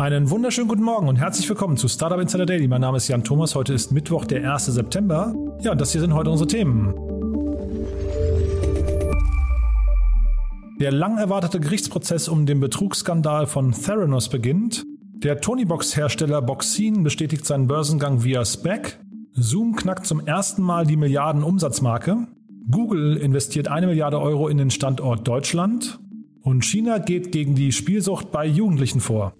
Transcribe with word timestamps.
Einen 0.00 0.30
wunderschönen 0.30 0.66
guten 0.66 0.82
Morgen 0.82 1.08
und 1.08 1.16
herzlich 1.16 1.46
willkommen 1.46 1.76
zu 1.76 1.86
Startup 1.86 2.18
Insider 2.18 2.46
Daily. 2.46 2.66
Mein 2.68 2.80
Name 2.80 2.96
ist 2.96 3.08
Jan 3.08 3.22
Thomas. 3.22 3.54
Heute 3.54 3.74
ist 3.74 3.92
Mittwoch, 3.92 4.24
der 4.24 4.50
1. 4.50 4.64
September. 4.64 5.34
Ja, 5.60 5.72
und 5.72 5.78
das 5.78 5.92
hier 5.92 6.00
sind 6.00 6.14
heute 6.14 6.30
unsere 6.30 6.48
Themen. 6.48 6.94
Der 10.80 10.90
lang 10.90 11.18
erwartete 11.18 11.60
Gerichtsprozess 11.60 12.28
um 12.28 12.46
den 12.46 12.60
Betrugsskandal 12.60 13.46
von 13.46 13.72
Theranos 13.72 14.30
beginnt. 14.30 14.86
Der 15.16 15.42
Tonybox-Hersteller 15.42 16.40
Boxin 16.40 17.02
bestätigt 17.02 17.44
seinen 17.44 17.66
Börsengang 17.66 18.24
via 18.24 18.42
SPAC. 18.42 18.98
Zoom 19.34 19.76
knackt 19.76 20.06
zum 20.06 20.26
ersten 20.26 20.62
Mal 20.62 20.86
die 20.86 20.96
Milliarden-Umsatzmarke. 20.96 22.26
Google 22.70 23.18
investiert 23.18 23.68
eine 23.68 23.86
Milliarde 23.86 24.18
Euro 24.18 24.48
in 24.48 24.56
den 24.56 24.70
Standort 24.70 25.28
Deutschland. 25.28 26.00
Und 26.40 26.64
China 26.64 26.96
geht 26.96 27.32
gegen 27.32 27.54
die 27.54 27.72
Spielsucht 27.72 28.32
bei 28.32 28.46
Jugendlichen 28.46 29.00
vor. 29.00 29.34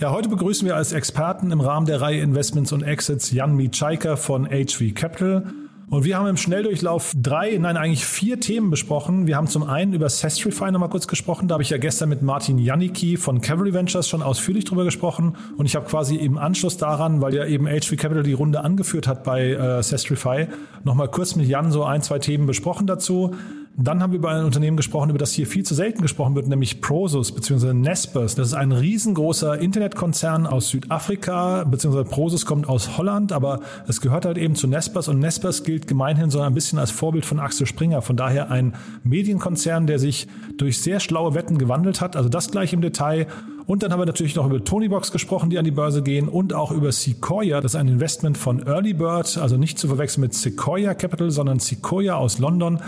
Ja, 0.00 0.12
heute 0.12 0.30
begrüßen 0.30 0.66
wir 0.66 0.76
als 0.76 0.92
Experten 0.92 1.50
im 1.50 1.60
Rahmen 1.60 1.84
der 1.84 2.00
Reihe 2.00 2.22
Investments 2.22 2.72
und 2.72 2.82
Exits 2.82 3.32
Jan 3.32 3.54
Mitschaika 3.54 4.16
von 4.16 4.46
HV 4.46 4.94
Capital. 4.94 5.44
Und 5.90 6.04
wir 6.04 6.16
haben 6.16 6.26
im 6.26 6.38
Schnelldurchlauf 6.38 7.12
drei, 7.20 7.58
nein, 7.58 7.76
eigentlich 7.76 8.06
vier 8.06 8.40
Themen 8.40 8.70
besprochen. 8.70 9.26
Wir 9.26 9.36
haben 9.36 9.46
zum 9.46 9.62
einen 9.62 9.92
über 9.92 10.08
Sestrify 10.08 10.70
nochmal 10.70 10.88
kurz 10.88 11.06
gesprochen. 11.06 11.48
Da 11.48 11.52
habe 11.52 11.62
ich 11.62 11.68
ja 11.68 11.76
gestern 11.76 12.08
mit 12.08 12.22
Martin 12.22 12.56
Janicki 12.56 13.18
von 13.18 13.42
Cavalry 13.42 13.74
Ventures 13.74 14.08
schon 14.08 14.22
ausführlich 14.22 14.64
drüber 14.64 14.84
gesprochen. 14.84 15.36
Und 15.58 15.66
ich 15.66 15.76
habe 15.76 15.84
quasi 15.84 16.16
im 16.16 16.38
Anschluss 16.38 16.78
daran, 16.78 17.20
weil 17.20 17.34
ja 17.34 17.44
eben 17.44 17.66
HV 17.66 17.98
Capital 17.98 18.22
die 18.22 18.32
Runde 18.32 18.64
angeführt 18.64 19.06
hat 19.06 19.22
bei 19.22 19.50
äh, 19.50 19.82
Sestrify, 19.82 20.46
nochmal 20.82 21.08
kurz 21.08 21.36
mit 21.36 21.46
Jan 21.46 21.72
so 21.72 21.84
ein, 21.84 22.00
zwei 22.00 22.20
Themen 22.20 22.46
besprochen 22.46 22.86
dazu. 22.86 23.34
Dann 23.82 24.02
haben 24.02 24.12
wir 24.12 24.18
über 24.18 24.28
ein 24.28 24.44
Unternehmen 24.44 24.76
gesprochen, 24.76 25.08
über 25.08 25.18
das 25.18 25.32
hier 25.32 25.46
viel 25.46 25.64
zu 25.64 25.74
selten 25.74 26.02
gesprochen 26.02 26.34
wird, 26.34 26.46
nämlich 26.46 26.82
Prosus 26.82 27.32
bzw. 27.32 27.72
Nespers. 27.72 28.34
Das 28.34 28.48
ist 28.48 28.54
ein 28.54 28.72
riesengroßer 28.72 29.58
Internetkonzern 29.58 30.46
aus 30.46 30.68
Südafrika, 30.68 31.64
bzw. 31.64 32.04
Prosus 32.04 32.44
kommt 32.44 32.68
aus 32.68 32.98
Holland, 32.98 33.32
aber 33.32 33.60
es 33.88 34.02
gehört 34.02 34.26
halt 34.26 34.36
eben 34.36 34.54
zu 34.54 34.66
Nespers 34.66 35.08
und 35.08 35.18
Nespers 35.18 35.64
gilt 35.64 35.86
gemeinhin 35.86 36.28
so 36.30 36.42
ein 36.42 36.52
bisschen 36.52 36.78
als 36.78 36.90
Vorbild 36.90 37.24
von 37.24 37.40
Axel 37.40 37.66
Springer. 37.66 38.02
Von 38.02 38.16
daher 38.16 38.50
ein 38.50 38.74
Medienkonzern, 39.02 39.86
der 39.86 39.98
sich 39.98 40.28
durch 40.58 40.82
sehr 40.82 41.00
schlaue 41.00 41.34
Wetten 41.34 41.56
gewandelt 41.56 42.02
hat. 42.02 42.16
Also 42.16 42.28
das 42.28 42.50
gleich 42.50 42.74
im 42.74 42.82
Detail. 42.82 43.28
Und 43.66 43.82
dann 43.82 43.92
haben 43.92 44.00
wir 44.00 44.06
natürlich 44.06 44.34
noch 44.34 44.46
über 44.46 44.62
Tonybox 44.62 45.10
gesprochen, 45.10 45.48
die 45.48 45.58
an 45.58 45.64
die 45.64 45.70
Börse 45.70 46.02
gehen 46.02 46.28
und 46.28 46.52
auch 46.52 46.70
über 46.70 46.92
Sequoia. 46.92 47.62
Das 47.62 47.72
ist 47.72 47.80
ein 47.80 47.88
Investment 47.88 48.36
von 48.36 48.66
Early 48.66 48.92
Bird, 48.92 49.38
also 49.38 49.56
nicht 49.56 49.78
zu 49.78 49.86
verwechseln 49.88 50.20
mit 50.20 50.34
Sequoia 50.34 50.92
Capital, 50.92 51.30
sondern 51.30 51.60
Sequoia 51.60 52.16
aus 52.16 52.38
London. 52.40 52.80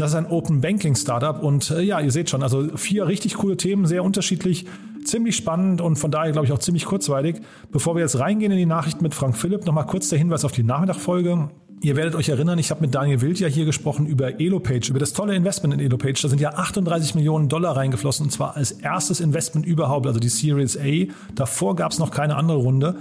Das 0.00 0.12
ist 0.12 0.16
ein 0.16 0.30
Open 0.30 0.62
Banking 0.62 0.94
Startup 0.94 1.42
und 1.42 1.70
äh, 1.70 1.82
ja, 1.82 2.00
ihr 2.00 2.10
seht 2.10 2.30
schon, 2.30 2.42
also 2.42 2.74
vier 2.74 3.06
richtig 3.06 3.34
coole 3.34 3.58
Themen, 3.58 3.84
sehr 3.84 4.02
unterschiedlich, 4.02 4.64
ziemlich 5.04 5.36
spannend 5.36 5.82
und 5.82 5.96
von 5.96 6.10
daher 6.10 6.32
glaube 6.32 6.46
ich 6.46 6.52
auch 6.52 6.58
ziemlich 6.58 6.86
kurzweilig. 6.86 7.42
Bevor 7.70 7.96
wir 7.96 8.00
jetzt 8.00 8.18
reingehen 8.18 8.50
in 8.50 8.56
die 8.56 8.64
Nachrichten 8.64 9.02
mit 9.02 9.14
Frank 9.14 9.36
Philipp, 9.36 9.66
nochmal 9.66 9.84
kurz 9.84 10.08
der 10.08 10.18
Hinweis 10.18 10.46
auf 10.46 10.52
die 10.52 10.62
Nachmittagfolge. 10.62 11.50
Ihr 11.82 11.96
werdet 11.96 12.14
euch 12.14 12.30
erinnern, 12.30 12.58
ich 12.58 12.70
habe 12.70 12.80
mit 12.80 12.94
Daniel 12.94 13.20
Wild 13.20 13.40
ja 13.40 13.48
hier 13.48 13.66
gesprochen 13.66 14.06
über 14.06 14.40
Elopage, 14.40 14.88
über 14.88 14.98
das 14.98 15.12
tolle 15.12 15.34
Investment 15.34 15.74
in 15.74 15.80
Elopage. 15.80 16.22
Da 16.22 16.30
sind 16.30 16.40
ja 16.40 16.54
38 16.54 17.14
Millionen 17.14 17.50
Dollar 17.50 17.76
reingeflossen 17.76 18.24
und 18.24 18.30
zwar 18.30 18.56
als 18.56 18.72
erstes 18.72 19.20
Investment 19.20 19.66
überhaupt, 19.66 20.06
also 20.06 20.18
die 20.18 20.30
Series 20.30 20.78
A. 20.78 21.12
Davor 21.34 21.76
gab 21.76 21.92
es 21.92 21.98
noch 21.98 22.10
keine 22.10 22.36
andere 22.36 22.56
Runde. 22.56 22.96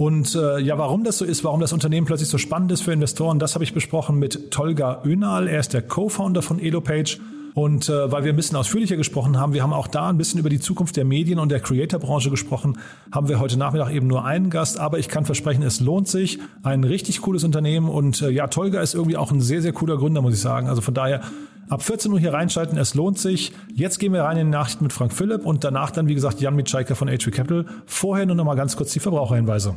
Und 0.00 0.34
äh, 0.34 0.58
ja, 0.60 0.78
warum 0.78 1.04
das 1.04 1.18
so 1.18 1.26
ist, 1.26 1.44
warum 1.44 1.60
das 1.60 1.74
Unternehmen 1.74 2.06
plötzlich 2.06 2.30
so 2.30 2.38
spannend 2.38 2.72
ist 2.72 2.80
für 2.80 2.90
Investoren, 2.90 3.38
das 3.38 3.52
habe 3.52 3.64
ich 3.64 3.74
besprochen 3.74 4.18
mit 4.18 4.50
Tolga 4.50 5.02
Önal. 5.04 5.46
Er 5.46 5.60
ist 5.60 5.74
der 5.74 5.82
Co-Founder 5.82 6.40
von 6.40 6.58
Elopage. 6.58 7.18
Und 7.52 7.90
äh, 7.90 8.10
weil 8.10 8.24
wir 8.24 8.32
ein 8.32 8.36
bisschen 8.36 8.56
ausführlicher 8.56 8.96
gesprochen 8.96 9.38
haben, 9.38 9.52
wir 9.52 9.62
haben 9.62 9.74
auch 9.74 9.88
da 9.88 10.08
ein 10.08 10.16
bisschen 10.16 10.40
über 10.40 10.48
die 10.48 10.58
Zukunft 10.58 10.96
der 10.96 11.04
Medien 11.04 11.38
und 11.38 11.50
der 11.50 11.60
Creator-Branche 11.60 12.30
gesprochen, 12.30 12.78
haben 13.12 13.28
wir 13.28 13.40
heute 13.40 13.58
Nachmittag 13.58 13.92
eben 13.92 14.06
nur 14.06 14.24
einen 14.24 14.48
Gast. 14.48 14.80
Aber 14.80 14.98
ich 14.98 15.08
kann 15.08 15.26
versprechen, 15.26 15.62
es 15.62 15.80
lohnt 15.80 16.08
sich. 16.08 16.38
Ein 16.62 16.84
richtig 16.84 17.20
cooles 17.20 17.44
Unternehmen. 17.44 17.90
Und 17.90 18.22
äh, 18.22 18.30
ja, 18.30 18.46
Tolga 18.46 18.80
ist 18.80 18.94
irgendwie 18.94 19.18
auch 19.18 19.30
ein 19.30 19.42
sehr, 19.42 19.60
sehr 19.60 19.74
cooler 19.74 19.98
Gründer, 19.98 20.22
muss 20.22 20.32
ich 20.32 20.40
sagen. 20.40 20.66
Also 20.66 20.80
von 20.80 20.94
daher 20.94 21.20
ab 21.68 21.82
14 21.82 22.10
Uhr 22.10 22.18
hier 22.18 22.32
reinschalten, 22.32 22.78
es 22.78 22.94
lohnt 22.94 23.18
sich. 23.18 23.52
Jetzt 23.74 23.98
gehen 23.98 24.14
wir 24.14 24.22
rein 24.22 24.38
in 24.38 24.46
die 24.46 24.52
Nachrichten 24.52 24.84
mit 24.84 24.94
Frank 24.94 25.12
Philipp 25.12 25.44
und 25.44 25.62
danach 25.62 25.90
dann, 25.90 26.08
wie 26.08 26.14
gesagt, 26.14 26.40
Jan 26.40 26.56
Mitschaiker 26.56 26.94
von 26.94 27.08
HV 27.08 27.30
Capital. 27.30 27.66
Vorher 27.84 28.24
nur 28.24 28.34
noch 28.34 28.46
mal 28.46 28.54
ganz 28.54 28.76
kurz 28.76 28.94
die 28.94 29.00
Verbraucherhinweise. 29.00 29.76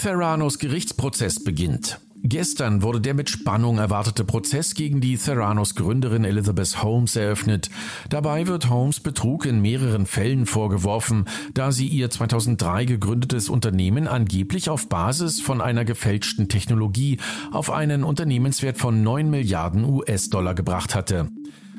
Theranos 0.00 0.60
Gerichtsprozess 0.60 1.42
beginnt. 1.42 1.98
Gestern 2.22 2.82
wurde 2.82 3.00
der 3.00 3.14
mit 3.14 3.30
Spannung 3.30 3.78
erwartete 3.78 4.24
Prozess 4.24 4.74
gegen 4.74 5.00
die 5.00 5.16
Theranos 5.16 5.74
Gründerin 5.74 6.24
Elizabeth 6.24 6.84
Holmes 6.84 7.16
eröffnet. 7.16 7.68
Dabei 8.08 8.46
wird 8.46 8.70
Holmes 8.70 9.00
Betrug 9.00 9.44
in 9.44 9.60
mehreren 9.60 10.06
Fällen 10.06 10.46
vorgeworfen, 10.46 11.24
da 11.52 11.72
sie 11.72 11.88
ihr 11.88 12.10
2003 12.10 12.84
gegründetes 12.84 13.48
Unternehmen 13.48 14.06
angeblich 14.06 14.70
auf 14.70 14.88
Basis 14.88 15.40
von 15.40 15.60
einer 15.60 15.84
gefälschten 15.84 16.48
Technologie 16.48 17.18
auf 17.50 17.68
einen 17.68 18.04
Unternehmenswert 18.04 18.78
von 18.78 19.02
9 19.02 19.28
Milliarden 19.28 19.84
US-Dollar 19.84 20.54
gebracht 20.54 20.94
hatte. 20.94 21.28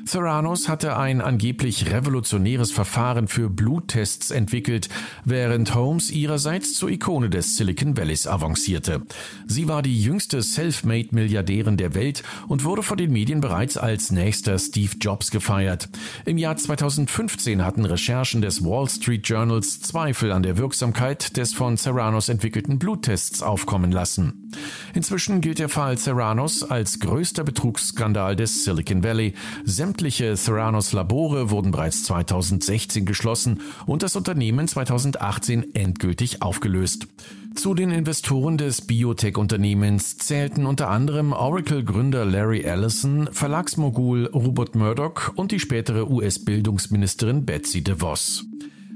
Theranos 0.06 0.68
hatte 0.68 0.96
ein 0.96 1.20
angeblich 1.20 1.90
revolutionäres 1.90 2.72
Verfahren 2.72 3.28
für 3.28 3.48
Bluttests 3.48 4.30
entwickelt, 4.30 4.88
während 5.24 5.74
Holmes 5.74 6.10
ihrerseits 6.10 6.74
zur 6.74 6.90
Ikone 6.90 7.30
des 7.30 7.56
Silicon 7.56 7.96
Valleys 7.96 8.26
avancierte. 8.26 9.02
Sie 9.46 9.68
war 9.68 9.82
die 9.82 10.02
jüngste 10.02 10.42
Self-Made-Milliardärin 10.42 11.76
der 11.76 11.94
Welt 11.94 12.22
und 12.48 12.64
wurde 12.64 12.82
von 12.82 12.98
den 12.98 13.12
Medien 13.12 13.40
bereits 13.40 13.76
als 13.76 14.10
nächster 14.10 14.58
Steve 14.58 14.96
Jobs 15.00 15.30
gefeiert. 15.30 15.88
Im 16.24 16.38
Jahr 16.38 16.56
2015 16.56 17.64
hatten 17.64 17.84
Recherchen 17.84 18.42
des 18.42 18.64
Wall 18.64 18.88
Street 18.88 19.26
Journals 19.28 19.80
Zweifel 19.80 20.32
an 20.32 20.42
der 20.42 20.58
Wirksamkeit 20.58 21.36
des 21.36 21.54
von 21.54 21.76
Theranos 21.76 22.28
entwickelten 22.28 22.78
Bluttests 22.78 23.42
aufkommen 23.42 23.92
lassen. 23.92 24.50
Inzwischen 24.94 25.40
gilt 25.40 25.58
der 25.58 25.68
Fall 25.68 25.96
Theranos 25.96 26.64
als 26.64 26.98
größter 26.98 27.44
Betrugsskandal 27.44 28.36
des 28.36 28.64
Silicon 28.64 29.04
Valley. 29.04 29.34
Sämtliche 29.64 29.89
Theranos 29.94 30.92
Labore 30.92 31.50
wurden 31.50 31.70
bereits 31.70 32.04
2016 32.04 33.04
geschlossen 33.04 33.60
und 33.86 34.02
das 34.02 34.16
Unternehmen 34.16 34.68
2018 34.68 35.74
endgültig 35.74 36.42
aufgelöst. 36.42 37.06
Zu 37.54 37.74
den 37.74 37.90
Investoren 37.90 38.56
des 38.58 38.82
Biotech-Unternehmens 38.82 40.18
zählten 40.18 40.66
unter 40.66 40.88
anderem 40.88 41.32
Oracle-Gründer 41.32 42.24
Larry 42.24 42.62
Ellison, 42.62 43.28
Verlagsmogul 43.32 44.26
Rupert 44.26 44.74
Murdoch 44.74 45.32
und 45.34 45.50
die 45.52 45.60
spätere 45.60 46.10
US-Bildungsministerin 46.10 47.44
Betsy 47.44 47.82
DeVos. 47.82 48.46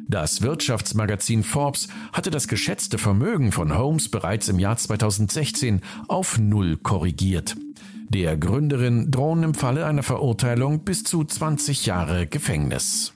Das 0.09 0.43
Wirtschaftsmagazin 0.43 1.43
Forbes 1.43 1.89
hatte 2.13 2.31
das 2.31 2.47
geschätzte 2.47 2.99
Vermögen 2.99 3.53
von 3.53 3.77
Holmes 3.77 4.11
bereits 4.11 4.49
im 4.49 4.59
Jahr 4.59 4.77
2016 4.77 5.81
auf 6.09 6.39
Null 6.39 6.77
korrigiert. 6.77 7.57
Der 8.09 8.37
Gründerin 8.37 9.11
drohen 9.11 9.43
im 9.43 9.55
Falle 9.55 9.87
einer 9.87 10.03
Verurteilung 10.03 10.85
bis 10.85 11.05
zu 11.05 11.25
20 11.25 11.87
Jahre 11.87 12.27
Gefängnis. 12.27 13.13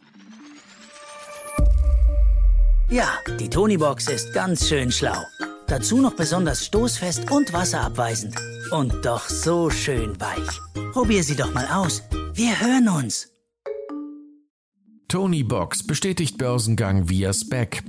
Ja, 2.90 3.08
die 3.38 3.50
Tonybox 3.50 4.08
ist 4.08 4.32
ganz 4.32 4.66
schön 4.68 4.90
schlau. 4.90 5.18
Dazu 5.66 5.98
noch 5.98 6.14
besonders 6.14 6.64
stoßfest 6.64 7.30
und 7.30 7.52
wasserabweisend. 7.52 8.34
Und 8.70 9.04
doch 9.04 9.28
so 9.28 9.68
schön 9.68 10.18
weich. 10.20 10.92
Probier 10.92 11.22
sie 11.22 11.36
doch 11.36 11.52
mal 11.52 11.66
aus. 11.66 12.02
Wir 12.32 12.58
hören 12.58 12.88
uns. 12.88 13.28
Tony 15.08 15.42
Box 15.42 15.86
bestätigt 15.86 16.38
Börsengang 16.38 17.08
via 17.08 17.32
SPAC. 17.32 17.82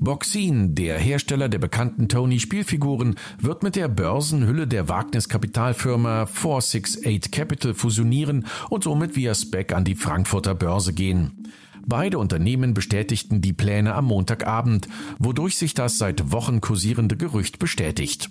Boxin, 0.00 0.74
der 0.74 0.98
Hersteller 0.98 1.48
der 1.48 1.58
bekannten 1.58 2.08
Tony-Spielfiguren, 2.08 3.16
wird 3.38 3.62
mit 3.62 3.76
der 3.76 3.88
Börsenhülle 3.88 4.66
der 4.66 4.88
Wagniskapitalfirma 4.88 6.26
468 6.26 7.30
Capital 7.30 7.74
fusionieren 7.74 8.46
und 8.70 8.84
somit 8.84 9.16
via 9.16 9.34
SPAC 9.34 9.72
an 9.72 9.84
die 9.84 9.94
Frankfurter 9.94 10.54
Börse 10.54 10.92
gehen. 10.92 11.52
Beide 11.84 12.18
Unternehmen 12.18 12.74
bestätigten 12.74 13.40
die 13.40 13.52
Pläne 13.52 13.94
am 13.94 14.06
Montagabend, 14.06 14.88
wodurch 15.18 15.56
sich 15.56 15.74
das 15.74 15.98
seit 15.98 16.30
Wochen 16.30 16.60
kursierende 16.60 17.16
Gerücht 17.16 17.58
bestätigt. 17.58 18.30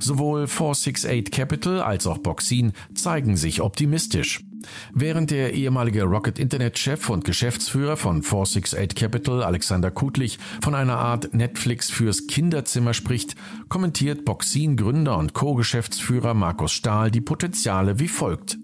Sowohl 0.00 0.46
468 0.46 1.30
Capital 1.30 1.80
als 1.80 2.06
auch 2.06 2.18
Boxin 2.18 2.72
zeigen 2.94 3.36
sich 3.36 3.60
optimistisch. 3.60 4.44
Während 4.92 5.30
der 5.30 5.54
ehemalige 5.54 6.04
Rocket 6.04 6.38
Internet-Chef 6.38 7.08
und 7.10 7.24
Geschäftsführer 7.24 7.96
von 7.96 8.22
468 8.22 8.94
Capital, 8.94 9.42
Alexander 9.42 9.90
Kutlich, 9.90 10.38
von 10.62 10.74
einer 10.74 10.98
Art 10.98 11.34
Netflix 11.34 11.90
fürs 11.90 12.26
Kinderzimmer 12.26 12.94
spricht, 12.94 13.34
kommentiert 13.68 14.24
Boxin-Gründer 14.24 15.16
und 15.18 15.34
Co-Geschäftsführer 15.34 16.34
Markus 16.34 16.72
Stahl 16.72 17.10
die 17.10 17.20
Potenziale 17.20 17.98
wie 17.98 18.08
folgt. 18.08 18.58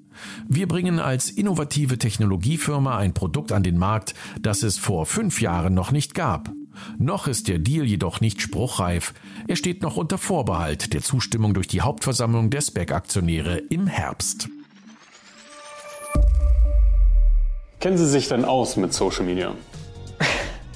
Wir 0.48 0.68
bringen 0.68 1.00
als 1.00 1.30
innovative 1.30 1.98
Technologiefirma 1.98 2.96
ein 2.96 3.14
Produkt 3.14 3.52
an 3.52 3.62
den 3.62 3.78
Markt, 3.78 4.14
das 4.40 4.62
es 4.62 4.78
vor 4.78 5.06
fünf 5.06 5.40
Jahren 5.40 5.74
noch 5.74 5.90
nicht 5.90 6.14
gab. 6.14 6.50
Noch 6.98 7.26
ist 7.26 7.48
der 7.48 7.58
Deal 7.58 7.84
jedoch 7.84 8.20
nicht 8.20 8.40
spruchreif. 8.40 9.14
Er 9.46 9.56
steht 9.56 9.82
noch 9.82 9.96
unter 9.96 10.18
Vorbehalt 10.18 10.92
der 10.92 11.02
Zustimmung 11.02 11.54
durch 11.54 11.68
die 11.68 11.80
Hauptversammlung 11.80 12.50
der 12.50 12.62
SPAC-Aktionäre 12.62 13.58
im 13.70 13.86
Herbst. 13.86 14.48
Kennen 17.84 17.98
Sie 17.98 18.08
sich 18.08 18.28
denn 18.28 18.46
aus 18.46 18.78
mit 18.78 18.94
Social 18.94 19.26
Media? 19.26 19.52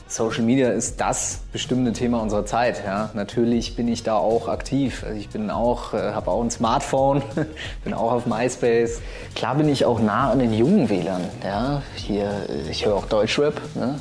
Social 0.08 0.42
Media 0.42 0.68
ist 0.68 1.00
das 1.00 1.40
bestimmte 1.52 1.94
Thema 1.94 2.20
unserer 2.20 2.44
Zeit. 2.44 2.84
Ja. 2.84 3.08
Natürlich 3.14 3.76
bin 3.76 3.88
ich 3.88 4.02
da 4.02 4.18
auch 4.18 4.46
aktiv. 4.46 5.04
Also 5.04 5.18
ich 5.18 5.30
bin 5.30 5.48
auch, 5.48 5.94
äh, 5.94 6.12
habe 6.12 6.30
auch 6.30 6.42
ein 6.42 6.50
Smartphone, 6.50 7.22
bin 7.84 7.94
auch 7.94 8.12
auf 8.12 8.26
MySpace. 8.26 9.00
Klar 9.34 9.54
bin 9.54 9.70
ich 9.70 9.86
auch 9.86 10.00
nah 10.00 10.30
an 10.30 10.38
den 10.38 10.52
jungen 10.52 10.90
Wählern. 10.90 11.22
Ja. 11.42 11.82
Hier, 11.94 12.30
äh, 12.46 12.70
ich 12.70 12.84
höre 12.84 12.96
auch 12.96 13.06
Deutschrap, 13.06 13.58
ne? 13.74 13.98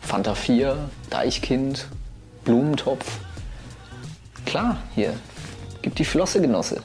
Fanta 0.00 0.36
4, 0.36 0.76
Deichkind, 1.10 1.88
Blumentopf. 2.44 3.18
Klar, 4.46 4.76
hier 4.94 5.14
gibt 5.82 5.98
die 5.98 6.04
Flosse, 6.04 6.40
Genosse. 6.40 6.80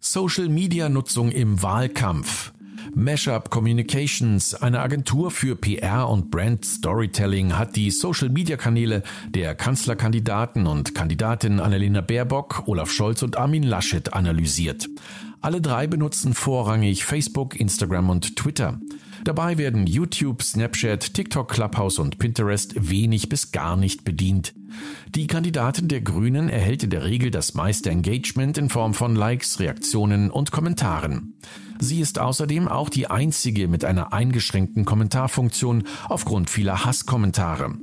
Social 0.00 0.48
Media 0.48 0.88
Nutzung 0.88 1.30
im 1.30 1.62
Wahlkampf. 1.62 2.52
Mashup 2.98 3.50
Communications, 3.50 4.56
eine 4.56 4.80
Agentur 4.80 5.30
für 5.30 5.54
PR 5.54 6.08
und 6.08 6.32
Brand 6.32 6.64
Storytelling, 6.64 7.56
hat 7.56 7.76
die 7.76 7.92
Social-Media-Kanäle 7.92 9.04
der 9.28 9.54
Kanzlerkandidaten 9.54 10.66
und 10.66 10.96
Kandidatin 10.96 11.60
Annalena 11.60 12.00
Baerbock, 12.00 12.64
Olaf 12.66 12.90
Scholz 12.90 13.22
und 13.22 13.36
Armin 13.36 13.62
Laschet 13.62 14.12
analysiert. 14.12 14.88
Alle 15.40 15.60
drei 15.60 15.86
benutzen 15.86 16.34
vorrangig 16.34 17.04
Facebook, 17.04 17.54
Instagram 17.60 18.10
und 18.10 18.34
Twitter. 18.34 18.80
Dabei 19.22 19.58
werden 19.58 19.86
YouTube, 19.86 20.42
Snapchat, 20.42 21.14
TikTok, 21.14 21.48
Clubhouse 21.52 22.00
und 22.00 22.18
Pinterest 22.18 22.90
wenig 22.90 23.28
bis 23.28 23.52
gar 23.52 23.76
nicht 23.76 24.02
bedient. 24.02 24.54
Die 25.14 25.26
Kandidatin 25.26 25.88
der 25.88 26.00
Grünen 26.00 26.48
erhält 26.48 26.82
in 26.82 26.90
der 26.90 27.04
Regel 27.04 27.30
das 27.30 27.54
meiste 27.54 27.90
Engagement 27.90 28.58
in 28.58 28.68
Form 28.68 28.94
von 28.94 29.16
Likes, 29.16 29.60
Reaktionen 29.60 30.30
und 30.30 30.52
Kommentaren. 30.52 31.34
Sie 31.78 32.00
ist 32.00 32.18
außerdem 32.18 32.68
auch 32.68 32.88
die 32.88 33.08
einzige 33.08 33.68
mit 33.68 33.84
einer 33.84 34.12
eingeschränkten 34.12 34.84
Kommentarfunktion 34.84 35.84
aufgrund 36.08 36.50
vieler 36.50 36.84
Hasskommentare. 36.84 37.74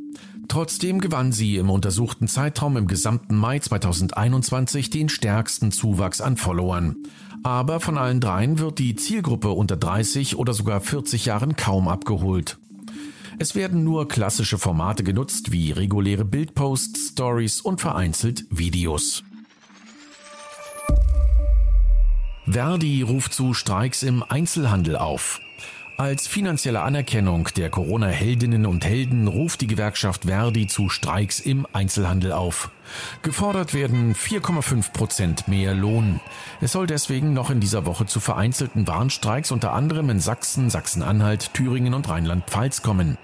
Trotzdem 0.47 1.01
gewann 1.01 1.31
sie 1.31 1.57
im 1.57 1.69
untersuchten 1.69 2.27
Zeitraum 2.27 2.77
im 2.77 2.87
gesamten 2.87 3.35
Mai 3.35 3.59
2021 3.59 4.89
den 4.89 5.09
stärksten 5.09 5.71
Zuwachs 5.71 6.21
an 6.21 6.37
Followern. 6.37 6.97
Aber 7.43 7.79
von 7.79 7.97
allen 7.97 8.21
dreien 8.21 8.59
wird 8.59 8.79
die 8.79 8.95
Zielgruppe 8.95 9.49
unter 9.51 9.77
30 9.77 10.35
oder 10.35 10.53
sogar 10.53 10.81
40 10.81 11.25
Jahren 11.25 11.55
kaum 11.55 11.87
abgeholt. 11.87 12.57
Es 13.37 13.53
werden 13.53 13.83
nur 13.83 14.07
klassische 14.07 14.57
Formate 14.57 15.03
genutzt 15.03 15.51
wie 15.51 15.71
reguläre 15.71 16.23
Bildposts, 16.23 17.09
Stories 17.11 17.61
und 17.61 17.81
vereinzelt 17.81 18.45
Videos. 18.49 19.23
Verdi 22.47 23.01
ruft 23.01 23.33
zu 23.33 23.53
Streiks 23.53 24.03
im 24.03 24.23
Einzelhandel 24.23 24.95
auf. 24.95 25.41
Als 25.97 26.27
finanzielle 26.27 26.81
Anerkennung 26.81 27.47
der 27.55 27.69
Corona-Heldinnen 27.69 28.65
und 28.65 28.83
Helden 28.83 29.29
ruft 29.29 29.61
die 29.61 29.67
Gewerkschaft 29.67 30.25
Verdi 30.25 30.67
zu 30.67 30.89
Streiks 30.89 31.39
im 31.39 31.65
Einzelhandel 31.71 32.33
auf. 32.33 32.69
Gefordert 33.21 33.73
werden 33.73 34.13
4,5 34.13 34.91
Prozent 34.91 35.47
mehr 35.47 35.73
Lohn. 35.73 36.19
Es 36.59 36.73
soll 36.73 36.85
deswegen 36.85 37.31
noch 37.31 37.49
in 37.49 37.61
dieser 37.61 37.85
Woche 37.85 38.07
zu 38.07 38.19
vereinzelten 38.19 38.85
Warnstreiks 38.87 39.51
unter 39.51 39.71
anderem 39.71 40.09
in 40.09 40.19
Sachsen, 40.19 40.69
Sachsen-Anhalt, 40.69 41.53
Thüringen 41.53 41.93
und 41.93 42.09
Rheinland-Pfalz 42.09 42.81
kommen. 42.81 43.17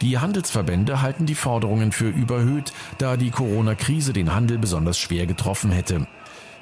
Die 0.00 0.16
Handelsverbände 0.16 1.02
halten 1.02 1.26
die 1.26 1.34
Forderungen 1.34 1.92
für 1.92 2.08
überhöht, 2.08 2.72
da 2.96 3.18
die 3.18 3.30
Corona-Krise 3.30 4.14
den 4.14 4.34
Handel 4.34 4.56
besonders 4.56 4.98
schwer 4.98 5.26
getroffen 5.26 5.70
hätte. 5.70 6.06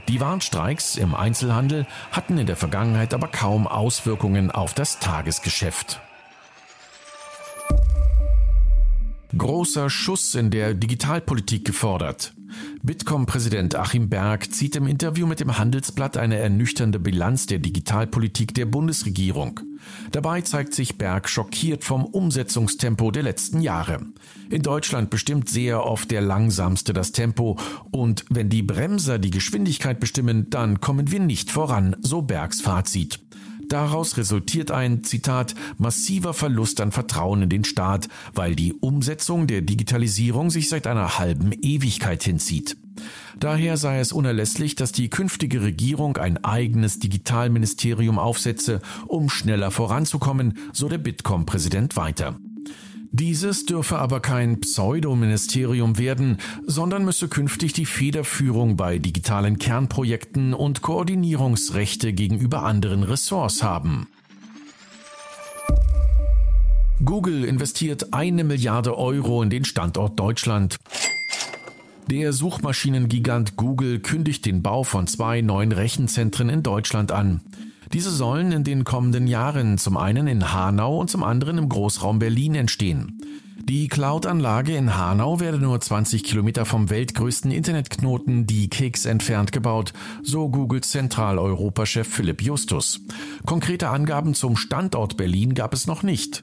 Die 0.09 0.21
Warnstreiks 0.21 0.97
im 0.97 1.15
Einzelhandel 1.15 1.87
hatten 2.13 2.37
in 2.37 2.47
der 2.47 2.57
Vergangenheit 2.57 3.15
aber 3.15 3.29
kaum 3.29 3.67
Auswirkungen 3.67 4.51
auf 4.51 4.75
das 4.75 4.99
Tagesgeschäft. 4.99 6.01
Großer 9.37 9.89
Schuss 9.89 10.35
in 10.35 10.51
der 10.51 10.75
Digitalpolitik 10.75 11.65
gefordert. 11.65 12.34
Bitkom-Präsident 12.83 13.77
Achim 13.77 14.09
Berg 14.09 14.53
zieht 14.53 14.77
im 14.77 14.87
Interview 14.87 15.27
mit 15.27 15.41
dem 15.41 15.59
Handelsblatt 15.59 16.17
eine 16.17 16.37
ernüchternde 16.37 16.99
Bilanz 16.99 17.47
der 17.47 17.59
Digitalpolitik 17.59 18.55
der 18.55 18.67
Bundesregierung. 18.67 19.61
Dabei 20.13 20.41
zeigt 20.41 20.75
sich 20.75 20.97
Berg 20.97 21.29
schockiert 21.29 21.85
vom 21.85 22.05
Umsetzungstempo 22.05 23.11
der 23.11 23.23
letzten 23.23 23.61
Jahre. 23.61 24.01
In 24.51 24.63
Deutschland 24.63 25.11
bestimmt 25.11 25.49
sehr 25.49 25.85
oft 25.85 26.11
der 26.11 26.21
Langsamste 26.21 26.93
das 26.93 27.13
Tempo 27.13 27.59
und 27.91 28.25
wenn 28.31 28.49
die 28.49 28.63
Bremser 28.63 29.19
die 29.19 29.31
Geschwindigkeit 29.31 30.01
bestimmen, 30.01 30.51
dann 30.51 30.81
kommen 30.81 31.11
wir 31.11 31.21
nicht 31.21 31.51
voran, 31.51 31.97
so 32.01 32.23
Bergs 32.23 32.61
Fazit. 32.61 33.21
Daraus 33.69 34.17
resultiert 34.17 34.71
ein, 34.71 35.05
Zitat, 35.05 35.55
massiver 35.79 36.35
Verlust 36.35 36.81
an 36.81 36.93
Vertrauen 36.93 37.43
in 37.43 37.49
den 37.49 37.65
Staat, 37.65 38.09
weil 38.35 38.55
die 38.55 38.75
Umsetzung 38.75 39.47
der 39.47 39.63
Digitalisierung 39.63 40.51
sich 40.51 40.69
seit 40.69 40.87
einer 40.87 41.19
halben 41.19 41.53
Ewigkeit 41.53 42.23
hinzieht. 42.23 42.77
Daher 43.39 43.77
sei 43.77 43.99
es 43.99 44.13
unerlässlich, 44.13 44.77
dass 44.77 44.93
die 44.93 45.11
künftige 45.11 45.63
Regierung 45.63 46.17
ein 46.17 46.45
eigenes 46.45 46.99
Digitalministerium 46.99 48.19
aufsetze, 48.19 48.81
um 49.07 49.29
schneller 49.29 49.71
voranzukommen, 49.71 50.59
so 50.73 50.89
der 50.89 50.99
Bitkom-Präsident 50.99 51.97
weiter. 51.97 52.39
Dieses 53.17 53.65
dürfe 53.65 54.01
aber 54.01 54.19
kein 54.19 54.59
Pseudoministerium 54.59 55.99
werden, 55.99 56.39
sondern 56.67 57.05
müsse 57.05 57.29
künftig 57.29 57.73
die 57.73 57.87
Federführung 57.87 58.75
bei 58.75 58.99
digitalen 58.99 59.61
Kernprojekten 59.61 60.53
und 60.53 60.83
Koordinierungsrechte 60.83 62.13
gegenüber 62.13 62.65
anderen 62.65 63.05
Ressorts 63.05 63.63
haben. 63.63 64.09
Google 67.05 67.45
investiert 67.45 68.13
eine 68.13 68.43
Milliarde 68.43 68.99
Euro 68.99 69.45
in 69.45 69.51
den 69.51 69.65
Standort 69.65 70.19
Deutschland. 70.19 70.79
Der 72.11 72.33
Suchmaschinengigant 72.33 73.55
Google 73.55 74.01
kündigt 74.01 74.45
den 74.45 74.61
Bau 74.61 74.83
von 74.83 75.07
zwei 75.07 75.41
neuen 75.41 75.71
Rechenzentren 75.71 76.49
in 76.49 76.65
Deutschland 76.65 77.13
an. 77.13 77.43
Diese 77.95 78.11
sollen 78.11 78.51
in 78.51 78.65
den 78.65 78.83
kommenden 78.83 79.29
Jahren 79.29 79.79
zum 79.79 79.97
einen 79.97 80.27
in 80.27 80.53
Hanau 80.53 80.99
und 80.99 81.09
zum 81.09 81.23
anderen 81.23 81.59
im 81.59 81.69
Großraum 81.69 82.19
Berlin 82.19 82.57
entstehen. 82.57 83.21
Die 83.63 83.87
Cloud-Anlage 83.87 84.77
in 84.77 84.97
Hanau 84.97 85.39
werde 85.39 85.59
nur 85.59 85.81
20 85.81 86.25
Kilometer 86.25 86.65
vom 86.65 86.91
weltgrößten 86.91 87.53
Internetknoten 87.53 88.49
die 88.49 88.69
Keks 88.69 89.05
entfernt 89.05 89.53
gebaut, 89.53 89.93
so 90.25 90.49
Googles 90.49 90.91
Zentraleuropa-Chef 90.91 92.09
Philipp 92.09 92.43
Justus. 92.43 93.01
Konkrete 93.47 93.89
Angaben 93.91 94.35
zum 94.35 94.57
Standort 94.57 95.17
Berlin 95.17 95.55
gab 95.55 95.73
es 95.73 95.87
noch 95.87 96.03
nicht. 96.03 96.43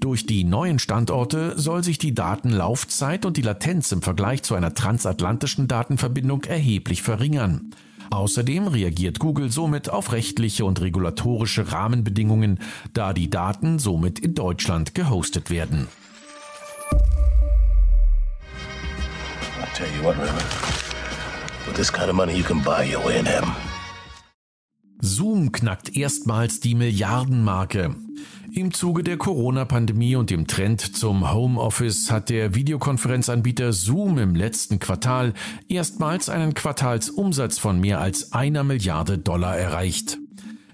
Durch 0.00 0.26
die 0.26 0.44
neuen 0.44 0.78
Standorte 0.78 1.58
soll 1.58 1.82
sich 1.82 1.96
die 1.96 2.14
Datenlaufzeit 2.14 3.24
und 3.24 3.38
die 3.38 3.42
Latenz 3.42 3.90
im 3.90 4.02
Vergleich 4.02 4.42
zu 4.42 4.54
einer 4.54 4.74
transatlantischen 4.74 5.66
Datenverbindung 5.66 6.44
erheblich 6.44 7.00
verringern. 7.00 7.70
Außerdem 8.10 8.66
reagiert 8.66 9.20
Google 9.20 9.50
somit 9.50 9.88
auf 9.88 10.12
rechtliche 10.12 10.64
und 10.64 10.80
regulatorische 10.80 11.72
Rahmenbedingungen, 11.72 12.58
da 12.92 13.12
die 13.12 13.30
Daten 13.30 13.78
somit 13.78 14.18
in 14.18 14.34
Deutschland 14.34 14.94
gehostet 14.94 15.48
werden. 15.50 15.86
Zoom 25.00 25.52
knackt 25.52 25.96
erstmals 25.96 26.60
die 26.60 26.74
Milliardenmarke. 26.74 27.94
Im 28.52 28.74
Zuge 28.74 29.04
der 29.04 29.16
Corona-Pandemie 29.16 30.16
und 30.16 30.30
dem 30.30 30.48
Trend 30.48 30.80
zum 30.80 31.32
Homeoffice 31.32 32.10
hat 32.10 32.30
der 32.30 32.52
Videokonferenzanbieter 32.52 33.72
Zoom 33.72 34.18
im 34.18 34.34
letzten 34.34 34.80
Quartal 34.80 35.34
erstmals 35.68 36.28
einen 36.28 36.54
Quartalsumsatz 36.54 37.58
von 37.60 37.78
mehr 37.78 38.00
als 38.00 38.32
einer 38.32 38.64
Milliarde 38.64 39.18
Dollar 39.18 39.56
erreicht. 39.56 40.18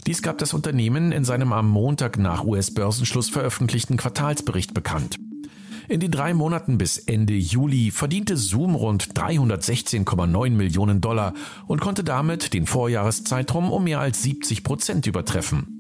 Dies 0.07 0.23
gab 0.23 0.39
das 0.39 0.55
Unternehmen 0.55 1.13
in 1.13 1.27
seinem 1.27 1.53
am 1.53 1.69
Montag 1.69 2.19
nach 2.19 2.45
US-Börsenschluss 2.45 3.29
veröffentlichten 3.29 3.99
Quartalsbericht 3.99 4.73
bekannt. 4.73 5.19
In 5.89 6.01
den 6.01 6.11
drei 6.11 6.33
Monaten 6.33 6.79
bis 6.79 6.97
Ende 6.97 7.35
Juli 7.35 7.91
verdiente 7.91 8.39
Zoom 8.39 8.75
rund 8.75 9.13
316,9 9.13 10.51
Millionen 10.51 11.03
Dollar 11.03 11.35
und 11.67 11.83
konnte 11.83 12.05
damit 12.05 12.55
den 12.55 12.67
Vorjahreszeitraum 12.67 13.71
um 13.71 13.85
mehr 13.85 14.01
als 14.01 14.23
70 14.23 14.65
Prozent 14.65 15.07
übertreffen. 15.07 15.76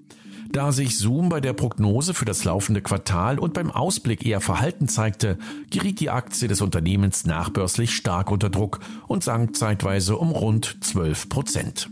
Da 0.57 0.73
sich 0.73 0.97
Zoom 0.97 1.29
bei 1.29 1.43
der 1.43 1.53
Prognose 1.53 2.15
für 2.15 2.25
das 2.25 2.45
laufende 2.45 2.81
Quartal 2.81 3.39
und 3.39 3.53
beim 3.53 3.71
Ausblick 3.71 4.25
eher 4.25 4.41
verhalten 4.41 4.89
zeigte, 4.89 5.37
geriet 5.69 6.01
die 6.01 6.09
Aktie 6.09 6.49
des 6.49 6.63
Unternehmens 6.63 7.27
nachbörslich 7.27 7.95
stark 7.95 8.31
unter 8.31 8.49
Druck 8.49 8.81
und 9.07 9.23
sank 9.23 9.55
zeitweise 9.55 10.17
um 10.17 10.31
rund 10.31 10.79
12 10.83 11.29
Prozent. 11.29 11.91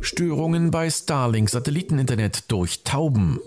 Störungen 0.00 0.70
bei 0.70 0.88
Starlink 0.88 1.50
Satelliteninternet 1.50 2.44
durch 2.52 2.84
Tauben. 2.84 3.40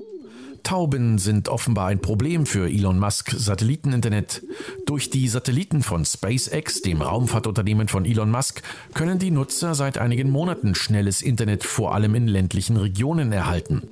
Tauben 0.63 1.17
sind 1.17 1.49
offenbar 1.49 1.87
ein 1.87 1.99
Problem 1.99 2.45
für 2.45 2.69
Elon 2.69 2.97
Musk 2.97 3.31
Satelliteninternet. 3.31 4.43
Durch 4.85 5.09
die 5.09 5.27
Satelliten 5.27 5.83
von 5.83 6.05
SpaceX, 6.05 6.81
dem 6.81 7.01
Raumfahrtunternehmen 7.01 7.89
von 7.89 8.05
Elon 8.05 8.31
Musk, 8.31 8.61
können 8.93 9.19
die 9.19 9.31
Nutzer 9.31 9.75
seit 9.75 9.97
einigen 9.97 10.29
Monaten 10.29 10.73
schnelles 10.73 11.21
Internet 11.21 11.63
vor 11.63 11.93
allem 11.93 12.15
in 12.15 12.27
ländlichen 12.27 12.77
Regionen 12.77 13.31
erhalten. 13.31 13.83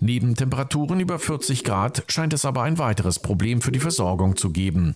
Neben 0.00 0.34
Temperaturen 0.34 1.00
über 1.00 1.18
40 1.18 1.64
Grad 1.64 2.04
scheint 2.08 2.32
es 2.32 2.44
aber 2.44 2.62
ein 2.62 2.78
weiteres 2.78 3.18
Problem 3.18 3.62
für 3.62 3.72
die 3.72 3.80
Versorgung 3.80 4.36
zu 4.36 4.50
geben. 4.50 4.94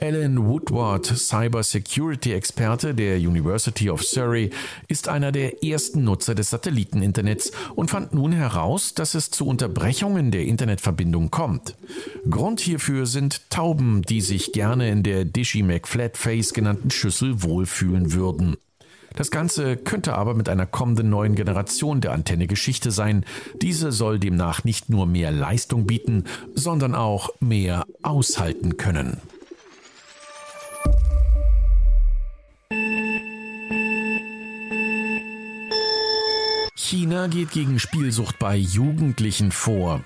Alan 0.00 0.48
Woodward, 0.48 1.06
Cybersecurity-Experte 1.06 2.96
der 2.96 3.16
University 3.18 3.88
of 3.88 4.02
Surrey, 4.02 4.50
ist 4.88 5.08
einer 5.08 5.30
der 5.30 5.62
ersten 5.62 6.02
Nutzer 6.02 6.34
des 6.34 6.50
Satelliteninternets 6.50 7.52
und 7.76 7.90
fand 7.92 8.12
nun 8.12 8.32
heraus, 8.32 8.94
dass 8.94 9.14
es 9.14 9.30
zu 9.30 9.46
Unterbrechungen 9.46 10.32
der 10.32 10.46
Internetverbindung 10.46 11.30
kommt. 11.30 11.76
Grund 12.28 12.58
hierfür 12.58 13.06
sind 13.06 13.48
Tauben, 13.50 14.02
die 14.02 14.20
sich 14.20 14.52
gerne 14.52 14.90
in 14.90 15.04
der 15.04 15.24
Dishy 15.24 15.62
McFlatface 15.62 16.54
genannten 16.54 16.90
Schüssel 16.90 17.44
wohlfühlen 17.44 18.12
würden. 18.12 18.56
Das 19.14 19.30
Ganze 19.30 19.76
könnte 19.76 20.14
aber 20.16 20.34
mit 20.34 20.48
einer 20.48 20.66
kommenden 20.66 21.08
neuen 21.08 21.36
Generation 21.36 22.00
der 22.00 22.10
Antenne 22.10 22.48
Geschichte 22.48 22.90
sein. 22.90 23.24
Diese 23.62 23.92
soll 23.92 24.18
demnach 24.18 24.64
nicht 24.64 24.90
nur 24.90 25.06
mehr 25.06 25.30
Leistung 25.30 25.86
bieten, 25.86 26.24
sondern 26.52 26.96
auch 26.96 27.30
mehr 27.38 27.86
aushalten 28.02 28.76
können. 28.76 29.20
China 36.86 37.28
geht 37.28 37.50
gegen 37.50 37.78
Spielsucht 37.78 38.38
bei 38.38 38.56
Jugendlichen 38.56 39.52
vor. 39.52 40.04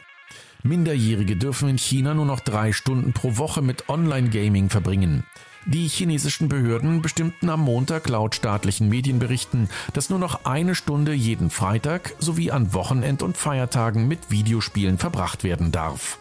Minderjährige 0.63 1.35
dürfen 1.35 1.69
in 1.69 1.77
China 1.77 2.15
nur 2.15 2.25
noch 2.25 2.39
drei 2.39 2.73
Stunden 2.73 3.13
pro 3.13 3.37
Woche 3.37 3.63
mit 3.63 3.89
Online-Gaming 3.89 4.71
verbringen. 4.71 5.25
Die 5.67 5.89
chinesischen 5.89 6.49
Behörden 6.49 7.03
bestimmten 7.03 7.51
am 7.51 7.63
Montag 7.63 8.09
laut 8.09 8.37
staatlichen 8.37 8.89
Medienberichten, 8.89 9.69
dass 9.93 10.09
nur 10.09 10.21
noch 10.21 10.45
eine 10.45 10.77
Stunde 10.77 11.15
jeden 11.15 11.51
Freitag 11.51 12.15
sowie 12.21 12.53
an 12.53 12.73
Wochenend- 12.73 13.25
und 13.25 13.37
Feiertagen 13.37 14.07
mit 14.07 14.31
Videospielen 14.31 14.99
verbracht 14.99 15.43
werden 15.43 15.73
darf. 15.73 16.21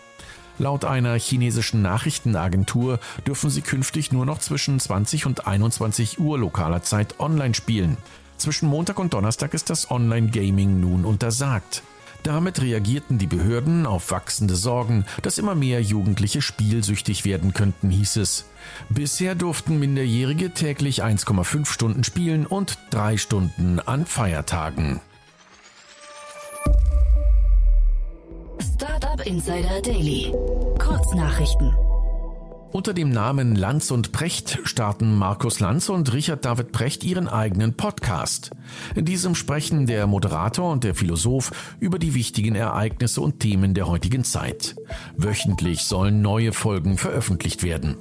Laut 0.58 0.86
einer 0.86 1.20
chinesischen 1.20 1.84
Nachrichtenagentur 1.84 3.00
dürfen 3.28 3.52
sie 3.52 3.62
künftig 3.62 4.12
nur 4.12 4.26
noch 4.26 4.40
zwischen 4.40 4.80
20 4.80 5.28
und 5.28 5.46
21 5.46 6.20
Uhr 6.20 6.40
lokaler 6.40 6.82
Zeit 6.82 7.20
online 7.20 7.54
spielen. 7.54 7.98
Zwischen 8.38 8.70
Montag 8.70 9.00
und 9.00 9.14
Donnerstag 9.14 9.54
ist 9.54 9.70
das 9.70 9.90
Online-Gaming 9.90 10.80
nun 10.80 11.06
untersagt. 11.06 11.84
Damit 12.24 12.62
reagierten 12.62 13.18
die 13.18 13.28
Behörden 13.28 13.86
auf 13.86 14.12
wachsende 14.12 14.56
Sorgen, 14.56 15.06
dass 15.22 15.38
immer 15.38 15.56
mehr 15.56 15.82
Jugendliche 15.82 16.42
spielsüchtig 16.42 17.26
werden 17.26 17.54
könnten, 17.54 17.90
hieß 17.90 18.18
es. 18.18 18.46
Bisher 18.90 19.34
durften 19.34 19.80
Minderjährige 19.80 20.52
täglich 20.52 21.04
1,5 21.04 21.66
Stunden 21.66 22.04
spielen 22.04 22.46
und 22.46 22.78
drei 22.90 23.18
Stunden 23.18 23.80
an 23.80 24.06
Feiertagen. 24.06 25.00
Startup 28.76 29.26
Insider 29.26 29.82
Daily. 29.82 30.34
Kurznachrichten. 30.80 31.87
Unter 32.72 32.94
dem 32.94 33.10
Namen 33.10 33.56
Lanz 33.56 33.92
und 33.92 34.12
Precht 34.12 34.60
starten 34.66 35.16
Markus 35.16 35.60
Lanz 35.60 35.90
und 35.90 36.14
Richard 36.14 36.44
David 36.44 36.72
Precht 36.72 37.04
ihren 37.04 37.28
eigenen 37.28 37.76
Podcast. 37.76 38.52
In 38.94 39.06
diesem 39.06 39.36
sprechen 39.36 39.88
der 39.88 40.06
Moderator 40.06 40.72
und 40.72 40.84
der 40.84 40.94
Philosoph 40.94 41.76
über 41.80 41.98
die 41.98 42.14
wichtigen 42.14 42.56
Ereignisse 42.56 43.22
und 43.22 43.40
Themen 43.40 43.74
der 43.74 43.88
heutigen 43.88 44.24
Zeit. 44.24 44.76
Wöchentlich 45.16 45.84
sollen 45.84 46.22
neue 46.22 46.52
Folgen 46.52 46.98
veröffentlicht 46.98 47.64
werden. 47.64 47.96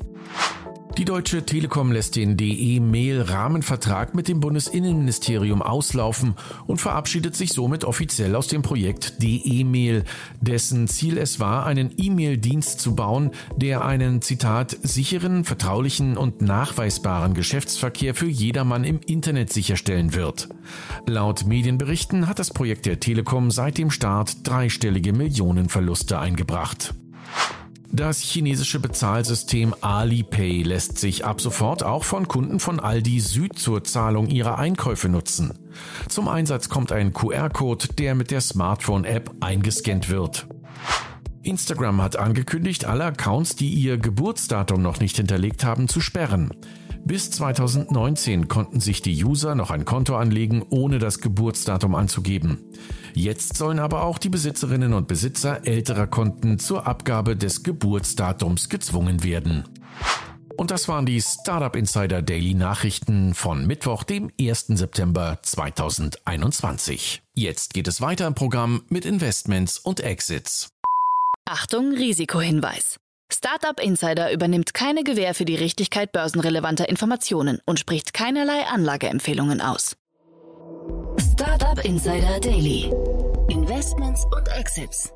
Die 0.99 1.05
Deutsche 1.05 1.45
Telekom 1.45 1.93
lässt 1.93 2.17
den 2.17 2.39
DE-Mail-Rahmenvertrag 2.39 4.15
mit 4.15 4.29
dem 4.29 4.41
Bundesinnenministerium 4.41 5.61
auslaufen 5.61 6.37
und 6.67 6.81
verabschiedet 6.81 7.37
sich 7.37 7.53
somit 7.53 7.85
offiziell 7.85 8.35
aus 8.35 8.47
dem 8.47 8.63
Projekt 8.63 9.23
DE-Mail, 9.23 10.05
dessen 10.41 10.89
Ziel 10.89 11.19
es 11.19 11.39
war, 11.39 11.67
einen 11.67 11.93
E-Mail-Dienst 11.99 12.81
zu 12.81 12.95
bauen, 12.95 13.33
der 13.57 13.85
einen, 13.85 14.23
Zitat, 14.23 14.75
sicheren, 14.83 15.45
vertraulichen 15.45 16.17
und 16.17 16.41
nachweisbaren 16.41 17.35
Geschäftsverkehr 17.35 18.15
für 18.15 18.29
jedermann 18.29 18.85
im 18.85 19.01
Internet 19.07 19.53
sicherstellen 19.53 20.15
wird. 20.15 20.49
Laut 21.07 21.45
Medienberichten 21.45 22.27
hat 22.27 22.39
das 22.39 22.51
Projekt 22.51 22.87
der 22.87 23.01
Telekom 23.01 23.51
seit 23.51 23.77
dem 23.77 23.91
Start 23.91 24.49
dreistellige 24.49 25.13
Millionenverluste 25.13 26.19
eingebracht. 26.19 26.95
Das 27.97 28.21
chinesische 28.21 28.79
Bezahlsystem 28.79 29.75
Alipay 29.81 30.63
lässt 30.63 30.99
sich 30.99 31.25
ab 31.25 31.41
sofort 31.41 31.83
auch 31.83 32.05
von 32.05 32.29
Kunden 32.29 32.61
von 32.61 32.79
Aldi 32.79 33.21
Süd 33.21 33.59
zur 33.59 33.85
Zahlung 33.85 34.29
ihrer 34.29 34.59
Einkäufe 34.59 35.09
nutzen. 35.09 35.55
Zum 36.07 36.29
Einsatz 36.29 36.69
kommt 36.69 36.93
ein 36.93 37.15
QR-Code, 37.15 37.89
der 37.95 38.15
mit 38.15 38.31
der 38.31 38.43
Smartphone-App 38.43 39.37
eingescannt 39.41 40.11
wird. 40.11 40.47
Instagram 41.43 42.03
hat 42.03 42.17
angekündigt, 42.17 42.85
alle 42.85 43.05
Accounts, 43.05 43.57
die 43.57 43.71
ihr 43.71 43.97
Geburtsdatum 43.97 44.83
noch 44.83 45.01
nicht 45.01 45.17
hinterlegt 45.17 45.65
haben, 45.65 45.89
zu 45.89 46.03
sperren. 46.03 46.51
Bis 47.07 47.31
2019 47.31 48.49
konnten 48.49 48.81
sich 48.81 49.01
die 49.01 49.25
User 49.25 49.55
noch 49.55 49.71
ein 49.71 49.85
Konto 49.85 50.17
anlegen, 50.17 50.67
ohne 50.71 50.99
das 50.99 51.21
Geburtsdatum 51.21 51.95
anzugeben. 51.95 52.65
Jetzt 53.15 53.57
sollen 53.57 53.79
aber 53.79 54.03
auch 54.03 54.19
die 54.19 54.29
Besitzerinnen 54.29 54.93
und 54.93 55.07
Besitzer 55.07 55.65
älterer 55.69 56.09
Konten 56.09 56.59
zur 56.59 56.85
Abgabe 56.89 57.37
des 57.37 57.63
Geburtsdatums 57.63 58.69
gezwungen 58.69 59.23
werden. 59.23 59.69
Und 60.57 60.73
das 60.73 60.89
waren 60.89 61.07
die 61.07 61.23
Startup 61.23 61.77
Insider 61.77 62.23
Daily 62.23 62.55
Nachrichten 62.55 63.35
von 63.35 63.69
Mittwoch, 63.69 64.03
dem 64.03 64.33
1. 64.41 64.67
September 64.71 65.39
2021. 65.43 67.23
Jetzt 67.35 67.73
geht 67.73 67.87
es 67.87 68.01
weiter 68.01 68.27
im 68.27 68.35
Programm 68.35 68.83
mit 68.89 69.05
Investments 69.05 69.79
und 69.79 70.01
Exits. 70.01 70.71
Achtung, 71.45 71.93
Risikohinweis. 71.93 72.99
Startup 73.33 73.79
Insider 73.81 74.33
übernimmt 74.33 74.73
keine 74.73 75.03
Gewähr 75.03 75.35
für 75.35 75.45
die 75.45 75.57
Richtigkeit 75.57 76.13
börsenrelevanter 76.13 76.89
Informationen 76.89 77.59
und 77.67 77.79
spricht 77.79 78.15
keinerlei 78.15 78.65
Anlageempfehlungen 78.73 79.61
aus. 79.61 79.97
Startup 81.33 81.85
Insider 81.85 82.39
Daily. 82.41 82.91
Investments 83.49 84.25
und 84.27 84.49
Exits. 84.57 85.13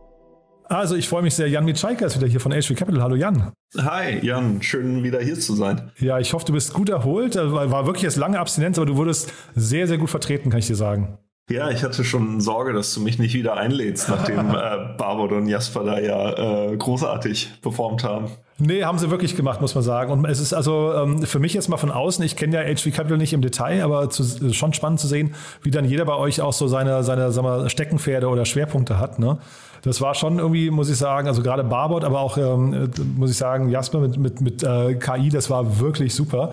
Also 0.64 0.97
ich 0.97 1.09
freue 1.09 1.23
mich 1.23 1.35
sehr. 1.35 1.49
Jan 1.49 1.64
Mitschaiker 1.64 2.07
ist 2.07 2.17
wieder 2.17 2.29
hier 2.29 2.40
von 2.40 2.52
HV 2.52 2.75
Capital. 2.76 3.02
Hallo 3.02 3.17
Jan. 3.17 3.52
Hi 3.76 4.25
Jan, 4.25 4.62
schön 4.62 5.02
wieder 5.02 5.21
hier 5.21 5.38
zu 5.38 5.55
sein. 5.55 5.90
Ja, 5.99 6.19
ich 6.19 6.33
hoffe, 6.33 6.45
du 6.47 6.52
bist 6.52 6.73
gut 6.75 6.88
erholt. 6.88 7.37
War 7.37 7.87
wirklich 7.87 8.02
jetzt 8.02 8.17
lange 8.17 8.38
Abstinenz, 8.38 8.76
aber 8.79 8.87
du 8.87 8.97
wurdest 8.97 9.33
sehr, 9.55 9.87
sehr 9.87 9.99
gut 9.99 10.11
vertreten, 10.11 10.50
kann 10.50 10.59
ich 10.59 10.67
dir 10.67 10.76
sagen. 10.76 11.19
Ja, 11.50 11.69
ich 11.71 11.83
hatte 11.83 12.04
schon 12.04 12.40
Sorge, 12.40 12.73
dass 12.73 12.95
du 12.95 13.00
mich 13.00 13.19
nicht 13.19 13.35
wieder 13.35 13.57
einlädst, 13.57 14.09
nachdem 14.09 14.50
äh, 14.54 14.95
Barbot 14.97 15.33
und 15.33 15.49
Jasper 15.49 15.83
da 15.83 15.99
ja 15.99 16.71
äh, 16.71 16.76
großartig 16.76 17.50
performt 17.61 18.04
haben. 18.04 18.30
Nee, 18.59 18.85
haben 18.85 18.99
sie 18.99 19.11
wirklich 19.11 19.37
gemacht, 19.37 19.61
muss 19.61 19.75
man 19.75 19.83
sagen. 19.83 20.12
Und 20.12 20.25
es 20.26 20.38
ist 20.38 20.52
also 20.52 20.92
ähm, 20.95 21.23
für 21.23 21.38
mich 21.40 21.54
jetzt 21.54 21.69
mal 21.69 21.78
von 21.78 21.90
außen, 21.90 22.25
ich 22.25 22.37
kenne 22.37 22.54
ja 22.54 22.75
HV 22.75 22.95
Capital 22.95 23.19
nicht 23.19 23.33
im 23.33 23.40
Detail, 23.40 23.83
aber 23.83 24.11
zu, 24.11 24.52
schon 24.52 24.75
spannend 24.75 25.00
zu 25.00 25.09
sehen, 25.09 25.35
wie 25.62 25.71
dann 25.71 25.87
jeder 25.87 26.04
bei 26.04 26.14
euch 26.14 26.40
auch 26.40 26.52
so 26.52 26.69
seine, 26.69 27.02
seine 27.02 27.33
sag 27.33 27.42
mal, 27.42 27.69
Steckenpferde 27.69 28.28
oder 28.28 28.45
Schwerpunkte 28.45 28.99
hat. 28.99 29.19
Ne? 29.19 29.38
Das 29.83 30.00
war 30.00 30.14
schon 30.14 30.38
irgendwie, 30.38 30.71
muss 30.71 30.90
ich 30.90 30.99
sagen, 30.99 31.26
also 31.26 31.42
gerade 31.42 31.64
Barbot, 31.64 32.04
aber 32.04 32.21
auch, 32.21 32.37
ähm, 32.37 32.90
muss 33.16 33.30
ich 33.30 33.38
sagen, 33.38 33.71
Jasper 33.71 34.00
mit, 34.00 34.19
mit, 34.19 34.40
mit 34.40 34.62
äh, 34.62 34.95
KI, 34.95 35.30
das 35.30 35.49
war 35.49 35.80
wirklich 35.80 36.14
super. 36.14 36.52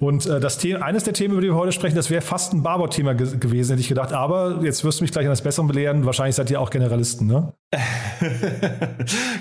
Und 0.00 0.26
äh, 0.26 0.40
das 0.40 0.58
Thema, 0.58 0.84
eines 0.84 1.04
der 1.04 1.14
Themen, 1.14 1.32
über 1.32 1.42
die 1.42 1.48
wir 1.48 1.54
heute 1.54 1.72
sprechen, 1.72 1.96
das 1.96 2.10
wäre 2.10 2.22
fast 2.22 2.52
ein 2.52 2.62
Barbour-Thema 2.62 3.14
ge 3.14 3.36
gewesen, 3.38 3.72
hätte 3.72 3.80
ich 3.80 3.88
gedacht. 3.88 4.12
Aber 4.12 4.60
jetzt 4.62 4.84
wirst 4.84 5.00
du 5.00 5.04
mich 5.04 5.12
gleich 5.12 5.26
an 5.26 5.30
das 5.32 5.42
Bessere 5.42 5.66
belehren. 5.66 6.04
Wahrscheinlich 6.04 6.36
seid 6.36 6.50
ihr 6.50 6.60
auch 6.60 6.70
Generalisten, 6.70 7.26
ne? 7.26 7.52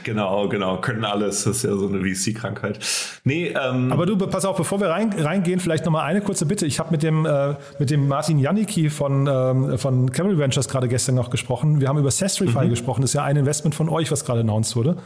genau, 0.04 0.48
genau. 0.48 0.80
Können 0.80 1.04
alles. 1.04 1.44
Das 1.44 1.58
ist 1.58 1.64
ja 1.64 1.76
so 1.76 1.88
eine 1.88 2.00
VC-Krankheit. 2.00 2.80
Nee, 3.24 3.48
ähm 3.48 3.92
Aber 3.92 4.06
du, 4.06 4.18
pass 4.18 4.46
auf, 4.46 4.58
bevor 4.58 4.80
wir 4.80 4.90
rein, 4.90 5.14
reingehen, 5.14 5.60
vielleicht 5.60 5.86
nochmal 5.86 6.06
eine 6.06 6.22
kurze 6.22 6.46
Bitte. 6.46 6.66
Ich 6.66 6.80
habe 6.80 6.92
mit 6.92 7.04
dem, 7.04 7.26
äh, 7.26 7.56
mit 7.80 7.90
dem 7.90 8.08
Martin 8.08 8.40
Janicki 8.40 8.90
von, 8.90 9.28
ähm, 9.28 9.78
von 9.78 10.12
Camel 10.12 10.38
Ventures 10.38 10.68
gerade 10.68 10.88
gestern 10.88 11.16
noch 11.16 11.30
gesprochen. 11.30 11.82
Wir 11.82 11.88
haben 11.88 12.00
über 12.00 12.12
Sestrify 12.12 12.66
mhm. 12.66 12.70
gesprochen. 12.70 13.02
Das 13.02 13.12
ist 13.12 13.16
ja 13.16 13.24
ein 13.24 13.36
Investment 13.36 13.76
von 13.76 13.90
euch, 13.90 14.12
was 14.12 14.26
gerade 14.26 14.42
announced 14.42 14.76
wurde. 14.76 14.98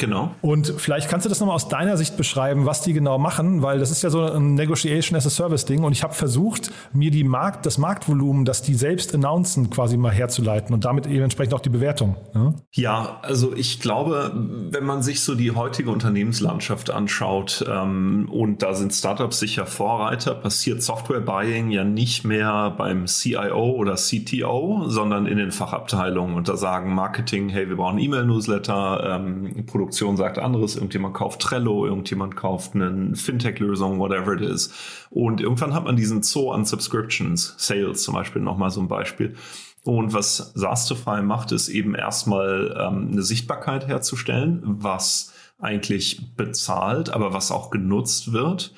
Genau. 0.00 0.34
Und 0.40 0.72
vielleicht 0.78 1.10
kannst 1.10 1.26
du 1.26 1.28
das 1.28 1.40
nochmal 1.40 1.56
aus 1.56 1.68
deiner 1.68 1.98
Sicht 1.98 2.16
beschreiben, 2.16 2.64
was 2.64 2.80
die 2.80 2.94
genau 2.94 3.18
machen, 3.18 3.60
weil 3.60 3.78
das 3.78 3.90
ist 3.90 4.02
ja 4.02 4.08
so 4.08 4.22
ein 4.22 4.54
Negotiation 4.54 5.14
as 5.14 5.26
a 5.26 5.30
Service 5.30 5.66
Ding 5.66 5.84
und 5.84 5.92
ich 5.92 6.02
habe 6.02 6.14
versucht, 6.14 6.72
mir 6.94 7.10
die 7.10 7.22
Markt, 7.22 7.66
das 7.66 7.76
Marktvolumen, 7.76 8.46
das 8.46 8.62
die 8.62 8.74
selbst 8.74 9.14
announcen, 9.14 9.68
quasi 9.68 9.98
mal 9.98 10.10
herzuleiten 10.10 10.72
und 10.72 10.86
damit 10.86 11.06
eben 11.06 11.24
entsprechend 11.24 11.52
auch 11.52 11.60
die 11.60 11.68
Bewertung. 11.68 12.16
Ja? 12.34 12.54
ja, 12.72 13.18
also 13.20 13.54
ich 13.54 13.78
glaube, 13.78 14.32
wenn 14.70 14.84
man 14.84 15.02
sich 15.02 15.20
so 15.20 15.34
die 15.34 15.50
heutige 15.50 15.90
Unternehmenslandschaft 15.90 16.88
anschaut 16.88 17.62
ähm, 17.68 18.26
und 18.32 18.62
da 18.62 18.72
sind 18.72 18.94
Startups 18.94 19.38
sicher 19.38 19.66
Vorreiter, 19.66 20.34
passiert 20.34 20.82
Software 20.82 21.20
Buying 21.20 21.70
ja 21.70 21.84
nicht 21.84 22.24
mehr 22.24 22.70
beim 22.70 23.04
CIO 23.04 23.72
oder 23.72 23.96
CTO, 23.96 24.84
sondern 24.86 25.26
in 25.26 25.36
den 25.36 25.52
Fachabteilungen 25.52 26.36
und 26.36 26.48
da 26.48 26.56
sagen 26.56 26.94
Marketing, 26.94 27.50
hey, 27.50 27.68
wir 27.68 27.76
brauchen 27.76 27.98
E-Mail-Newsletter, 27.98 29.20
ähm, 29.20 29.66
Produkt 29.66 29.89
Produktion 29.90 30.16
sagt 30.16 30.38
anderes, 30.38 30.76
irgendjemand 30.76 31.14
kauft 31.14 31.42
Trello, 31.42 31.84
irgendjemand 31.84 32.36
kauft 32.36 32.76
eine 32.76 33.16
Fintech-Lösung, 33.16 33.98
whatever 33.98 34.34
it 34.34 34.40
is. 34.40 34.72
Und 35.10 35.40
irgendwann 35.40 35.74
hat 35.74 35.82
man 35.84 35.96
diesen 35.96 36.22
Zoo 36.22 36.52
an 36.52 36.64
Subscriptions, 36.64 37.54
Sales 37.58 38.04
zum 38.04 38.14
Beispiel 38.14 38.40
nochmal 38.40 38.70
so 38.70 38.80
ein 38.80 38.86
Beispiel. 38.86 39.34
Und 39.82 40.12
was 40.12 40.52
SaaStify 40.54 41.22
macht, 41.22 41.50
ist 41.50 41.68
eben 41.68 41.96
erstmal 41.96 42.76
ähm, 42.78 43.08
eine 43.10 43.22
Sichtbarkeit 43.22 43.88
herzustellen, 43.88 44.60
was 44.62 45.32
eigentlich 45.58 46.36
bezahlt, 46.36 47.10
aber 47.10 47.32
was 47.32 47.50
auch 47.50 47.70
genutzt 47.70 48.32
wird. 48.32 48.72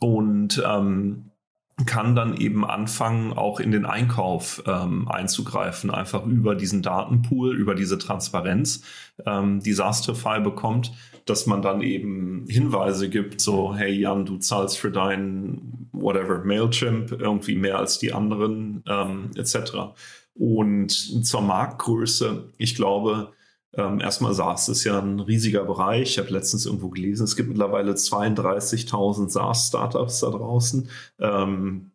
Und 0.00 0.62
ähm, 0.68 1.27
kann 1.86 2.16
dann 2.16 2.36
eben 2.36 2.64
anfangen, 2.64 3.32
auch 3.32 3.60
in 3.60 3.70
den 3.70 3.86
Einkauf 3.86 4.62
ähm, 4.66 5.08
einzugreifen, 5.08 5.90
einfach 5.90 6.26
über 6.26 6.54
diesen 6.54 6.82
Datenpool, 6.82 7.56
über 7.56 7.74
diese 7.74 7.98
Transparenz, 7.98 8.82
ähm, 9.24 9.60
SaaS-File 9.60 10.40
bekommt, 10.40 10.92
dass 11.24 11.46
man 11.46 11.62
dann 11.62 11.80
eben 11.82 12.46
Hinweise 12.48 13.08
gibt, 13.08 13.40
so, 13.40 13.74
hey 13.74 13.92
Jan, 13.92 14.26
du 14.26 14.38
zahlst 14.38 14.78
für 14.78 14.90
dein 14.90 15.88
whatever 15.92 16.44
Mailchimp 16.44 17.12
irgendwie 17.12 17.54
mehr 17.54 17.78
als 17.78 17.98
die 17.98 18.12
anderen, 18.12 18.82
ähm, 18.88 19.30
etc. 19.36 19.94
Und 20.34 20.90
zur 20.90 21.42
Marktgröße, 21.42 22.52
ich 22.58 22.74
glaube, 22.74 23.32
ähm, 23.74 24.00
erstmal 24.00 24.34
SaaS 24.34 24.68
ist 24.68 24.84
ja 24.84 24.98
ein 24.98 25.20
riesiger 25.20 25.64
Bereich. 25.64 26.10
Ich 26.10 26.18
habe 26.18 26.30
letztens 26.30 26.66
irgendwo 26.66 26.88
gelesen, 26.88 27.24
es 27.24 27.36
gibt 27.36 27.48
mittlerweile 27.48 27.92
32.000 27.92 29.28
SaaS-Startups 29.28 30.20
da 30.20 30.30
draußen. 30.30 30.88
Ähm, 31.20 31.92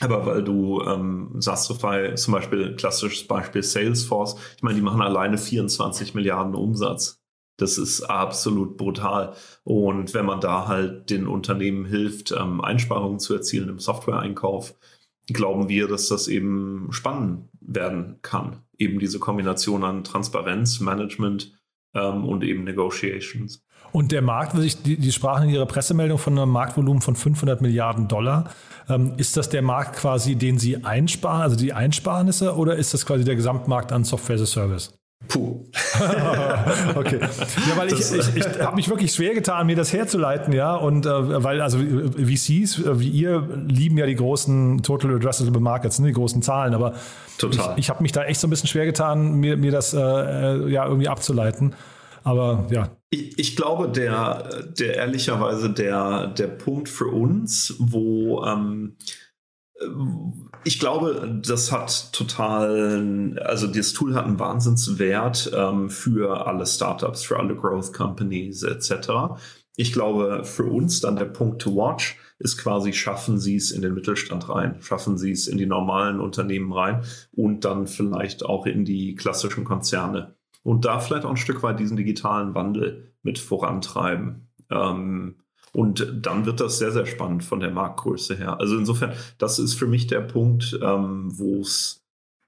aber 0.00 0.26
weil 0.26 0.42
du 0.42 0.82
ähm, 0.82 1.36
SaaSify, 1.38 2.14
zum 2.16 2.34
Beispiel 2.34 2.74
klassisches 2.76 3.26
Beispiel 3.26 3.62
Salesforce, 3.62 4.36
ich 4.56 4.62
meine, 4.62 4.76
die 4.76 4.82
machen 4.82 5.00
alleine 5.00 5.38
24 5.38 6.14
Milliarden 6.14 6.54
Umsatz. 6.54 7.20
Das 7.56 7.78
ist 7.78 8.02
absolut 8.02 8.76
brutal. 8.76 9.34
Und 9.62 10.12
wenn 10.12 10.26
man 10.26 10.40
da 10.40 10.66
halt 10.66 11.10
den 11.10 11.28
Unternehmen 11.28 11.84
hilft, 11.84 12.32
ähm, 12.32 12.60
Einsparungen 12.60 13.20
zu 13.20 13.34
erzielen 13.34 13.68
im 13.68 13.78
Software-Einkauf, 13.78 14.74
glauben 15.28 15.68
wir, 15.68 15.88
dass 15.88 16.08
das 16.08 16.28
eben 16.28 16.88
spannend 16.90 17.48
werden 17.60 18.18
kann. 18.22 18.62
Eben 18.78 18.98
diese 18.98 19.18
Kombination 19.18 19.84
an 19.84 20.04
Transparenz, 20.04 20.80
Management 20.80 21.58
ähm, 21.94 22.24
und 22.24 22.44
eben 22.44 22.64
Negotiations. 22.64 23.64
Und 23.92 24.10
der 24.10 24.22
Markt, 24.22 24.56
die, 24.84 24.96
die 24.96 25.12
sprachen 25.12 25.48
in 25.48 25.54
ihrer 25.54 25.66
Pressemeldung 25.66 26.18
von 26.18 26.36
einem 26.36 26.50
Marktvolumen 26.50 27.00
von 27.00 27.14
500 27.14 27.62
Milliarden 27.62 28.08
Dollar. 28.08 28.50
Ähm, 28.88 29.14
ist 29.16 29.36
das 29.36 29.48
der 29.48 29.62
Markt 29.62 29.96
quasi, 29.96 30.34
den 30.34 30.58
Sie 30.58 30.84
einsparen, 30.84 31.42
also 31.42 31.56
die 31.56 31.72
Einsparnisse, 31.72 32.56
oder 32.56 32.76
ist 32.76 32.92
das 32.92 33.06
quasi 33.06 33.24
der 33.24 33.36
Gesamtmarkt 33.36 33.92
an 33.92 34.04
Software 34.04 34.34
as 34.34 34.42
a 34.42 34.46
Service? 34.46 34.98
Puh. 35.28 35.64
okay. 36.94 37.18
Ja, 37.20 37.76
weil 37.76 37.88
das, 37.88 38.12
ich, 38.12 38.36
ich, 38.36 38.46
ich 38.46 38.60
habe 38.60 38.76
mich 38.76 38.88
wirklich 38.88 39.12
schwer 39.12 39.34
getan, 39.34 39.66
mir 39.66 39.76
das 39.76 39.92
herzuleiten, 39.92 40.52
ja. 40.52 40.74
Und 40.76 41.06
äh, 41.06 41.42
weil, 41.42 41.60
also 41.60 41.78
VCs, 41.78 42.78
äh, 42.80 43.00
wie 43.00 43.08
ihr, 43.08 43.48
lieben 43.66 43.96
ja 43.96 44.06
die 44.06 44.16
großen 44.16 44.82
Total 44.82 45.14
Addressable 45.14 45.60
Markets, 45.60 45.98
ne, 45.98 46.08
die 46.08 46.12
großen 46.12 46.42
Zahlen, 46.42 46.74
aber 46.74 46.94
Total. 47.38 47.72
ich, 47.72 47.84
ich 47.84 47.90
habe 47.90 48.02
mich 48.02 48.12
da 48.12 48.24
echt 48.24 48.40
so 48.40 48.46
ein 48.46 48.50
bisschen 48.50 48.68
schwer 48.68 48.84
getan, 48.84 49.34
mir, 49.34 49.56
mir 49.56 49.72
das 49.72 49.94
äh, 49.94 49.98
äh, 49.98 50.68
ja 50.70 50.84
irgendwie 50.86 51.08
abzuleiten. 51.08 51.74
Aber 52.22 52.66
ja. 52.70 52.90
Ich, 53.10 53.38
ich, 53.38 53.56
glaube, 53.56 53.88
der, 53.88 54.64
der 54.78 54.96
ehrlicherweise 54.96 55.70
der, 55.70 56.28
der 56.28 56.46
Punkt 56.46 56.88
für 56.88 57.08
uns, 57.08 57.74
wo 57.78 58.42
ähm, 58.44 58.96
ich 60.64 60.78
glaube, 60.78 61.40
das 61.42 61.70
hat 61.72 62.12
total, 62.12 63.38
also 63.44 63.66
das 63.66 63.92
Tool 63.92 64.14
hat 64.14 64.24
einen 64.24 64.38
Wahnsinnswert 64.38 65.52
ähm, 65.54 65.90
für 65.90 66.46
alle 66.46 66.66
Startups, 66.66 67.22
für 67.22 67.38
alle 67.38 67.54
Growth 67.54 67.92
Companies 67.92 68.62
etc. 68.62 69.36
Ich 69.76 69.92
glaube, 69.92 70.44
für 70.44 70.64
uns 70.64 71.00
dann 71.00 71.16
der 71.16 71.26
Punkt 71.26 71.60
to 71.62 71.74
watch 71.74 72.16
ist 72.38 72.58
quasi, 72.58 72.92
schaffen 72.92 73.38
Sie 73.38 73.56
es 73.56 73.70
in 73.70 73.82
den 73.82 73.94
Mittelstand 73.94 74.48
rein, 74.48 74.76
schaffen 74.80 75.18
Sie 75.18 75.32
es 75.32 75.46
in 75.46 75.58
die 75.58 75.66
normalen 75.66 76.20
Unternehmen 76.20 76.72
rein 76.72 77.02
und 77.32 77.64
dann 77.64 77.86
vielleicht 77.86 78.44
auch 78.44 78.66
in 78.66 78.84
die 78.84 79.14
klassischen 79.14 79.64
Konzerne. 79.64 80.34
Und 80.62 80.84
da 80.84 80.98
vielleicht 80.98 81.26
auch 81.26 81.30
ein 81.30 81.36
Stück 81.36 81.62
weit 81.62 81.78
diesen 81.78 81.96
digitalen 81.96 82.54
Wandel 82.54 83.12
mit 83.22 83.38
vorantreiben. 83.38 84.48
Ähm, 84.70 85.36
und 85.74 86.20
dann 86.22 86.46
wird 86.46 86.60
das 86.60 86.78
sehr, 86.78 86.92
sehr 86.92 87.04
spannend 87.04 87.42
von 87.42 87.58
der 87.58 87.72
Marktgröße 87.72 88.36
her. 88.36 88.60
Also 88.60 88.78
insofern, 88.78 89.12
das 89.38 89.58
ist 89.58 89.74
für 89.74 89.88
mich 89.88 90.06
der 90.06 90.20
Punkt, 90.20 90.78
ähm, 90.80 91.36
wo 91.36 91.60
es 91.60 92.03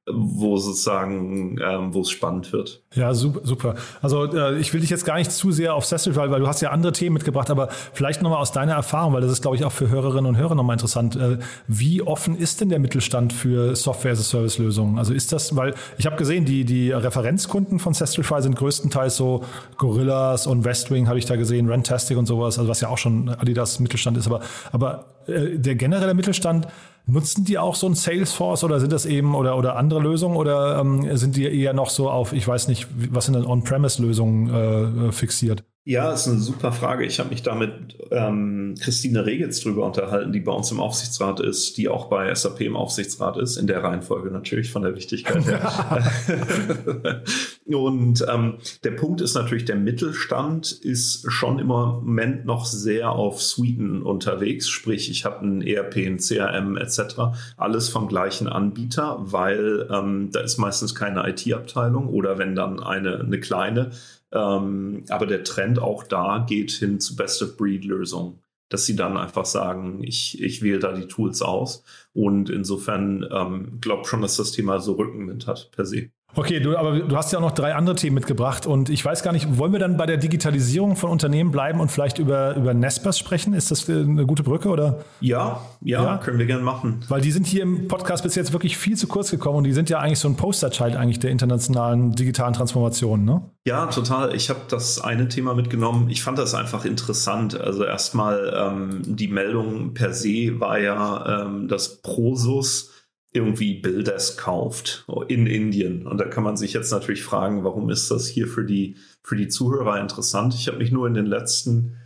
wo 0.09 0.57
sozusagen, 0.57 1.59
ähm, 1.61 1.93
wo 1.93 2.03
es 2.03 2.11
spannend 2.11 2.53
wird. 2.53 2.83
Ja, 2.95 3.13
super. 3.13 3.41
super. 3.43 3.75
Also 4.03 4.25
äh, 4.33 4.57
ich 4.59 4.73
will 4.73 4.81
dich 4.81 4.91
jetzt 4.91 5.05
gar 5.05 5.17
nicht 5.17 5.33
zu 5.33 5.51
sehr 5.51 5.75
auf 5.75 5.85
Sestify, 5.85 6.31
weil 6.31 6.39
du 6.39 6.47
hast 6.47 6.61
ja 6.61 6.71
andere 6.71 6.93
Themen 6.93 7.15
mitgebracht, 7.15 7.51
aber 7.51 7.69
vielleicht 7.93 8.23
nochmal 8.23 8.41
aus 8.41 8.53
deiner 8.53 8.75
Erfahrung, 8.75 9.15
weil 9.15 9.21
das 9.21 9.33
ist, 9.33 9.43
glaube 9.43 9.57
ich, 9.57 9.65
auch 9.65 9.73
für 9.73 9.89
Hörerinnen 9.89 10.27
und 10.27 10.37
Hörer 10.37 10.55
nochmal 10.55 10.75
interessant. 10.75 11.17
Äh, 11.17 11.39
wie 11.67 12.03
offen 12.03 12.39
ist 12.39 12.61
denn 12.61 12.69
der 12.69 12.79
Mittelstand 12.79 13.33
für 13.33 13.75
Software-as-a-Service-Lösungen? 13.75 14.97
Also 14.99 15.13
ist 15.13 15.33
das, 15.33 15.57
weil 15.57 15.75
ich 15.99 16.07
habe 16.07 16.17
gesehen, 16.17 16.45
die, 16.45 16.65
die 16.65 16.93
Referenzkunden 16.93 17.81
von 17.81 17.93
Sestify 17.93 18.41
sind 18.41 18.55
größtenteils 18.55 19.17
so 19.17 19.43
Gorillas 19.77 20.47
und 20.47 20.65
Westwing, 20.65 21.09
habe 21.09 21.19
ich 21.19 21.25
da 21.25 21.35
gesehen, 21.35 21.69
Rentastic 21.69 22.17
und 22.17 22.27
sowas, 22.27 22.59
also 22.59 22.71
was 22.71 22.81
ja 22.81 22.89
auch 22.89 22.99
schon 22.99 23.29
Adidas 23.29 23.81
Mittelstand 23.81 24.17
ist, 24.19 24.27
aber, 24.29 24.41
aber 24.71 25.07
äh, 25.27 25.59
der 25.59 25.75
generelle 25.75 26.15
Mittelstand, 26.15 26.69
Nutzen 27.09 27.45
die 27.45 27.57
auch 27.57 27.77
so 27.77 27.87
ein 27.87 27.95
Salesforce 27.95 28.65
oder 28.65 28.81
sind 28.81 28.93
das 28.93 29.07
eben 29.07 29.37
oder, 29.37 29.57
oder 29.57 29.77
andere 29.77 30.01
Lösungen 30.01 30.37
oder 30.37 30.81
ähm, 30.81 31.17
sind 31.17 31.37
die 31.37 31.45
eher 31.45 31.73
noch 31.73 31.89
so 31.89 32.11
auf, 32.11 32.33
ich 32.33 32.47
weiß 32.47 32.67
nicht, 32.67 32.89
was 33.13 33.27
sind 33.27 33.35
denn 33.35 33.47
On-Premise-Lösungen 33.47 35.09
äh, 35.09 35.13
fixiert? 35.13 35.63
Ja, 35.85 36.13
ist 36.13 36.27
eine 36.27 36.41
super 36.41 36.73
Frage. 36.73 37.05
Ich 37.05 37.21
habe 37.21 37.29
mich 37.29 37.45
da 37.45 37.55
mit 37.55 37.97
ähm, 38.11 38.75
Christine 38.81 39.25
Regitz 39.25 39.61
drüber 39.61 39.87
unterhalten, 39.87 40.33
die 40.33 40.41
bei 40.41 40.51
uns 40.51 40.73
im 40.73 40.81
Aufsichtsrat 40.81 41.39
ist, 41.39 41.77
die 41.77 41.89
auch 41.89 42.07
bei 42.07 42.35
SAP 42.35 42.63
im 42.63 42.75
Aufsichtsrat 42.75 43.37
ist, 43.37 43.57
in 43.57 43.69
der 43.69 43.85
Reihenfolge 43.85 44.33
natürlich 44.33 44.73
von 44.73 44.83
der 44.83 44.97
Wichtigkeit 44.97 45.47
her. 45.47 46.13
Und 47.67 48.25
ähm, 48.33 48.59
der 48.85 48.93
Punkt 48.93 49.21
ist 49.21 49.35
natürlich, 49.35 49.65
der 49.65 49.77
Mittelstand 49.77 50.71
ist 50.71 51.31
schon 51.33 51.59
im 51.59 51.67
Moment 51.67 52.45
noch 52.45 52.65
sehr 52.65 53.11
auf 53.11 53.43
Suiten 53.43 54.03
unterwegs, 54.03 54.69
sprich 54.69 55.11
ich 55.11 55.25
habe 55.25 55.45
ein 55.45 55.63
ERP, 55.63 55.97
ein 55.97 56.19
CRM 56.19 56.77
etc., 56.77 57.35
alles 57.57 57.89
vom 57.89 58.07
gleichen 58.07 58.47
Anbieter, 58.47 59.17
weil 59.19 59.89
ähm, 59.91 60.31
da 60.31 60.41
ist 60.41 60.59
meistens 60.59 60.95
keine 60.95 61.29
IT-Abteilung 61.29 62.09
oder 62.09 62.39
wenn 62.39 62.55
dann 62.55 62.81
eine, 62.81 63.21
eine 63.21 63.41
kleine, 63.41 63.91
Ähm, 64.33 65.05
aber 65.09 65.27
der 65.27 65.45
Trend 65.45 65.79
auch 65.79 66.03
da 66.03 66.45
geht 66.49 66.73
hin 66.73 67.01
zu 67.01 67.17
Best-of-Breed-Lösungen 67.17 68.41
dass 68.69 68.85
sie 68.85 68.97
dann 68.97 69.17
einfach 69.17 69.45
sagen, 69.45 70.03
ich, 70.03 70.43
ich 70.43 70.63
wähle 70.63 70.81
da 70.81 70.93
die 70.93 71.07
Tools 71.07 71.41
aus. 71.43 71.85
Und 72.13 72.51
insofern 72.51 73.25
ähm, 73.31 73.79
glaube 73.81 74.07
schon, 74.07 74.23
dass 74.23 74.37
das 74.37 74.53
Thema 74.53 74.81
so 74.81 74.95
Rückenwind 74.95 75.47
hat 75.47 75.71
per 75.71 75.87
se. 75.87 76.11
Okay, 76.35 76.61
du, 76.61 76.77
aber 76.77 77.01
du 77.01 77.17
hast 77.17 77.33
ja 77.33 77.39
auch 77.39 77.43
noch 77.43 77.53
drei 77.53 77.75
andere 77.75 77.97
Themen 77.97 78.15
mitgebracht 78.15 78.67
und 78.67 78.91
ich 78.91 79.03
weiß 79.03 79.23
gar 79.23 79.33
nicht, 79.33 79.57
wollen 79.57 79.73
wir 79.73 79.79
dann 79.79 79.97
bei 79.97 80.05
der 80.05 80.19
Digitalisierung 80.19 80.95
von 80.95 81.11
Unternehmen 81.11 81.51
bleiben 81.51 81.81
und 81.81 81.91
vielleicht 81.91 82.19
über, 82.19 82.55
über 82.57 82.75
Nespers 82.75 83.19
sprechen? 83.19 83.55
Ist 83.55 83.71
das 83.71 83.89
eine 83.89 84.27
gute 84.27 84.43
Brücke 84.43 84.69
oder? 84.69 85.05
Ja, 85.21 85.63
ja, 85.81 86.03
ja, 86.05 86.19
können 86.19 86.39
wir 86.39 86.45
gerne 86.45 86.63
machen. 86.63 87.03
Weil 87.09 87.23
die 87.23 87.33
sind 87.33 87.47
hier 87.47 87.63
im 87.63 87.89
Podcast 87.89 88.23
bis 88.23 88.35
jetzt 88.35 88.53
wirklich 88.53 88.77
viel 88.77 88.97
zu 88.97 89.07
kurz 89.07 89.31
gekommen 89.31 89.59
und 89.59 89.65
die 89.65 89.73
sind 89.73 89.89
ja 89.89 89.99
eigentlich 89.99 90.19
so 90.19 90.29
ein 90.29 90.37
Posterchild 90.37 90.95
eigentlich 90.95 91.21
der 91.21 91.31
internationalen 91.31 92.13
digitalen 92.13 92.53
Transformation, 92.53 93.25
ne? 93.25 93.43
Ja, 93.67 93.87
total. 93.87 94.35
Ich 94.35 94.51
habe 94.51 94.61
das 94.69 95.01
eine 95.01 95.29
Thema 95.29 95.55
mitgenommen. 95.55 96.11
Ich 96.11 96.23
fand 96.23 96.39
das 96.39 96.55
einfach 96.55 96.85
interessant. 96.85 97.59
Also 97.59 97.85
erstmal 97.85 98.53
ähm, 98.55 99.03
die 99.05 99.29
Meldung 99.29 99.95
per 99.95 100.13
se 100.13 100.61
war 100.61 100.79
ja, 100.79 101.45
ähm, 101.47 101.67
dass 101.67 102.03
Prosus 102.03 102.93
irgendwie 103.37 103.75
Bildes 103.75 104.37
kauft 104.37 105.07
in 105.29 105.47
Indien. 105.47 106.07
Und 106.07 106.19
da 106.19 106.25
kann 106.25 106.43
man 106.43 106.57
sich 106.57 106.73
jetzt 106.73 106.91
natürlich 106.91 107.23
fragen, 107.23 107.63
warum 107.63 107.91
ist 107.91 108.11
das 108.11 108.27
hier 108.27 108.49
für 108.49 108.65
die, 108.65 108.97
für 109.23 109.37
die 109.37 109.49
Zuhörer 109.49 110.01
interessant? 110.01 110.55
Ich 110.55 110.67
habe 110.67 110.79
mich 110.79 110.91
nur 110.91 111.07
in 111.07 111.15
den 111.15 111.27
letzten 111.27 111.97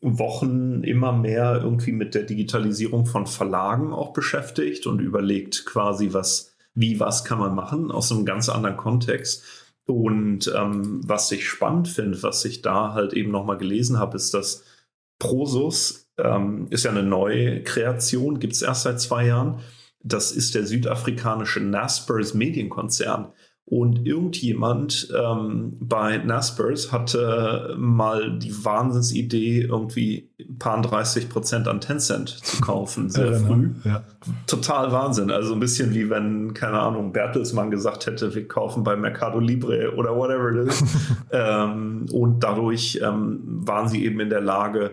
Wochen 0.00 0.82
immer 0.82 1.12
mehr 1.12 1.60
irgendwie 1.62 1.92
mit 1.92 2.14
der 2.14 2.24
Digitalisierung 2.24 3.06
von 3.06 3.26
Verlagen 3.26 3.92
auch 3.92 4.12
beschäftigt 4.12 4.86
und 4.88 5.00
überlegt 5.00 5.64
quasi, 5.64 6.12
was, 6.12 6.56
wie, 6.74 6.98
was 6.98 7.24
kann 7.24 7.38
man 7.38 7.54
machen 7.54 7.92
aus 7.92 8.10
einem 8.10 8.24
ganz 8.24 8.48
anderen 8.48 8.76
Kontext. 8.76 9.44
Und 9.86 10.52
ähm, 10.54 11.00
was 11.04 11.30
ich 11.30 11.48
spannend 11.48 11.88
finde, 11.88 12.22
was 12.22 12.44
ich 12.44 12.62
da 12.62 12.92
halt 12.92 13.12
eben 13.12 13.30
nochmal 13.30 13.58
gelesen 13.58 13.98
habe, 13.98 14.16
ist, 14.16 14.34
dass 14.34 14.64
Prosus 15.20 16.08
ähm, 16.18 16.66
ist 16.70 16.84
ja 16.84 16.90
eine 16.90 17.04
neue 17.04 17.62
Kreation, 17.62 18.40
gibt 18.40 18.54
es 18.54 18.62
erst 18.62 18.82
seit 18.82 19.00
zwei 19.00 19.26
Jahren 19.26 19.60
das 20.04 20.32
ist 20.32 20.54
der 20.54 20.66
südafrikanische 20.66 21.60
Naspers 21.60 22.34
Medienkonzern. 22.34 23.32
Und 23.64 24.06
irgendjemand 24.06 25.08
ähm, 25.16 25.78
bei 25.80 26.18
Naspers 26.18 26.92
hatte 26.92 27.74
mal 27.78 28.38
die 28.38 28.52
Wahnsinnsidee, 28.64 29.62
irgendwie 29.62 30.30
ein 30.40 30.58
paar 30.58 30.82
30 30.82 31.30
Prozent 31.30 31.68
an 31.68 31.80
Tencent 31.80 32.28
zu 32.28 32.60
kaufen, 32.60 33.08
sehr 33.08 33.30
ja, 33.32 33.38
früh. 33.38 33.70
Ja. 33.84 34.02
Total 34.46 34.92
Wahnsinn. 34.92 35.30
Also 35.30 35.54
ein 35.54 35.60
bisschen 35.60 35.94
wie 35.94 36.10
wenn, 36.10 36.52
keine 36.52 36.80
Ahnung, 36.80 37.12
Bertelsmann 37.12 37.70
gesagt 37.70 38.06
hätte, 38.06 38.34
wir 38.34 38.46
kaufen 38.46 38.82
bei 38.82 38.96
Mercado 38.96 39.38
Libre 39.38 39.94
oder 39.94 40.14
whatever 40.14 40.50
it 40.50 40.68
is. 40.68 40.84
ähm, 41.30 42.06
und 42.12 42.40
dadurch 42.40 43.00
ähm, 43.02 43.40
waren 43.44 43.88
sie 43.88 44.04
eben 44.04 44.20
in 44.20 44.28
der 44.28 44.42
Lage, 44.42 44.90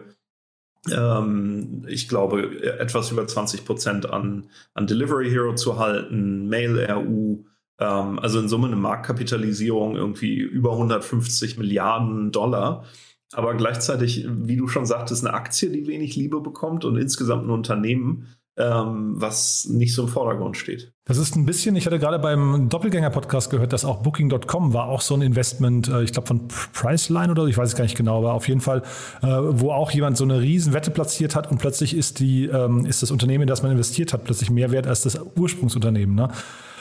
ähm, 0.92 1.86
ich 1.88 2.08
glaube, 2.08 2.63
etwas 2.80 3.12
über 3.12 3.28
20 3.28 3.65
Prozent 3.65 4.10
an, 4.10 4.50
an 4.74 4.88
Delivery 4.88 5.30
Hero 5.30 5.56
zu 5.56 5.78
halten, 5.78 6.48
Mail 6.48 6.80
RU, 6.92 7.46
ähm, 7.80 8.20
also 8.20 8.39
in 8.39 8.48
Summe 8.48 8.68
eine 8.68 8.76
Marktkapitalisierung 8.76 9.96
irgendwie 9.96 10.38
über 10.38 10.74
150 10.74 11.58
Milliarden 11.58 12.32
Dollar. 12.32 12.86
Aber 13.34 13.56
gleichzeitig, 13.56 14.26
wie 14.28 14.56
du 14.56 14.68
schon 14.68 14.86
sagtest, 14.86 15.26
eine 15.26 15.36
Aktie, 15.36 15.70
die 15.70 15.86
wenig 15.86 16.15
Liebe 16.15 16.42
bekommt 16.42 16.84
und 16.84 16.98
insgesamt 16.98 17.46
ein 17.46 17.52
Unternehmen, 17.52 18.28
ähm, 18.60 19.13
was 19.15 19.67
nicht 19.69 19.95
so 19.95 20.04
im 20.04 20.10
Vordergrund 20.10 20.58
steht. 20.58 20.91
Das 21.06 21.17
ist 21.17 21.36
ein 21.36 21.45
bisschen, 21.45 21.76
ich 21.78 21.86
hatte 21.86 21.98
gerade 21.98 22.19
beim 22.19 22.67
Doppelgänger-Podcast 22.67 23.50
gehört, 23.50 23.72
dass 23.72 23.86
auch 23.86 24.02
Booking.com 24.04 24.74
war 24.74 24.89
auch 24.89 25.02
so 25.02 25.15
ein 25.15 25.22
Investment, 25.22 25.88
äh, 25.88 26.04
ich 26.04 26.12
glaube 26.12 26.28
von 26.28 26.48
Priceline 26.74 27.32
oder 27.32 27.43
so, 27.43 27.48
ich 27.48 27.58
weiß 27.58 27.69
es 27.69 27.76
gar 27.76 27.86
nicht 27.86 27.98
genau, 27.98 28.17
aber 28.17 28.34
auf 28.34 28.48
jeden 28.50 28.60
Fall, 28.60 28.84
äh, 29.24 29.28
wo 29.28 29.72
auch 29.72 29.91
jemand 29.91 30.17
so 30.17 30.26
eine 30.26 30.41
riesen 30.41 30.74
Wette 30.74 30.91
platziert 30.91 31.36
hat 31.36 31.50
und 31.50 31.58
plötzlich 31.58 31.95
ist 31.95 32.19
die, 32.19 32.48
ähm, 32.48 32.86
ist 32.86 33.02
das 33.02 33.12
Unternehmen, 33.12 33.43
in 33.43 33.48
das 33.48 33.63
man 33.63 33.72
investiert 33.72 34.12
hat, 34.12 34.26
plötzlich 34.26 34.52
mehr 34.52 34.72
wert 34.72 34.88
als 34.88 35.02
das 35.02 35.17
Ursprungsunternehmen. 35.38 36.13
Ne? 36.13 36.30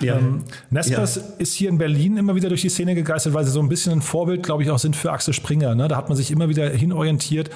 Ja. 0.01 0.19
Ähm, 0.19 0.43
Nespers 0.71 1.17
ja. 1.17 1.23
ist 1.39 1.55
hier 1.55 1.69
in 1.69 1.79
Berlin 1.79 2.17
immer 2.17 2.35
wieder 2.35 2.49
durch 2.49 2.63
die 2.63 2.69
Szene 2.69 2.97
gegeistert, 2.97 3.35
weil 3.35 3.45
sie 3.45 3.53
so 3.53 3.61
ein 3.61 3.69
bisschen 3.69 3.93
ein 3.93 4.03
Vorbild, 4.03 4.43
glaube 4.43 4.65
ich, 4.65 4.71
auch 4.71 4.79
sind 4.79 4.97
für 4.97 5.13
Axel 5.13 5.33
Springer. 5.33 5.75
Ne? 5.77 5.87
Da 5.89 5.97
hat 5.97 6.09
man 6.09 6.17
sich 6.17 6.31
immer 6.31 6.49
wieder 6.49 6.69
hinorientiert. 6.69 7.51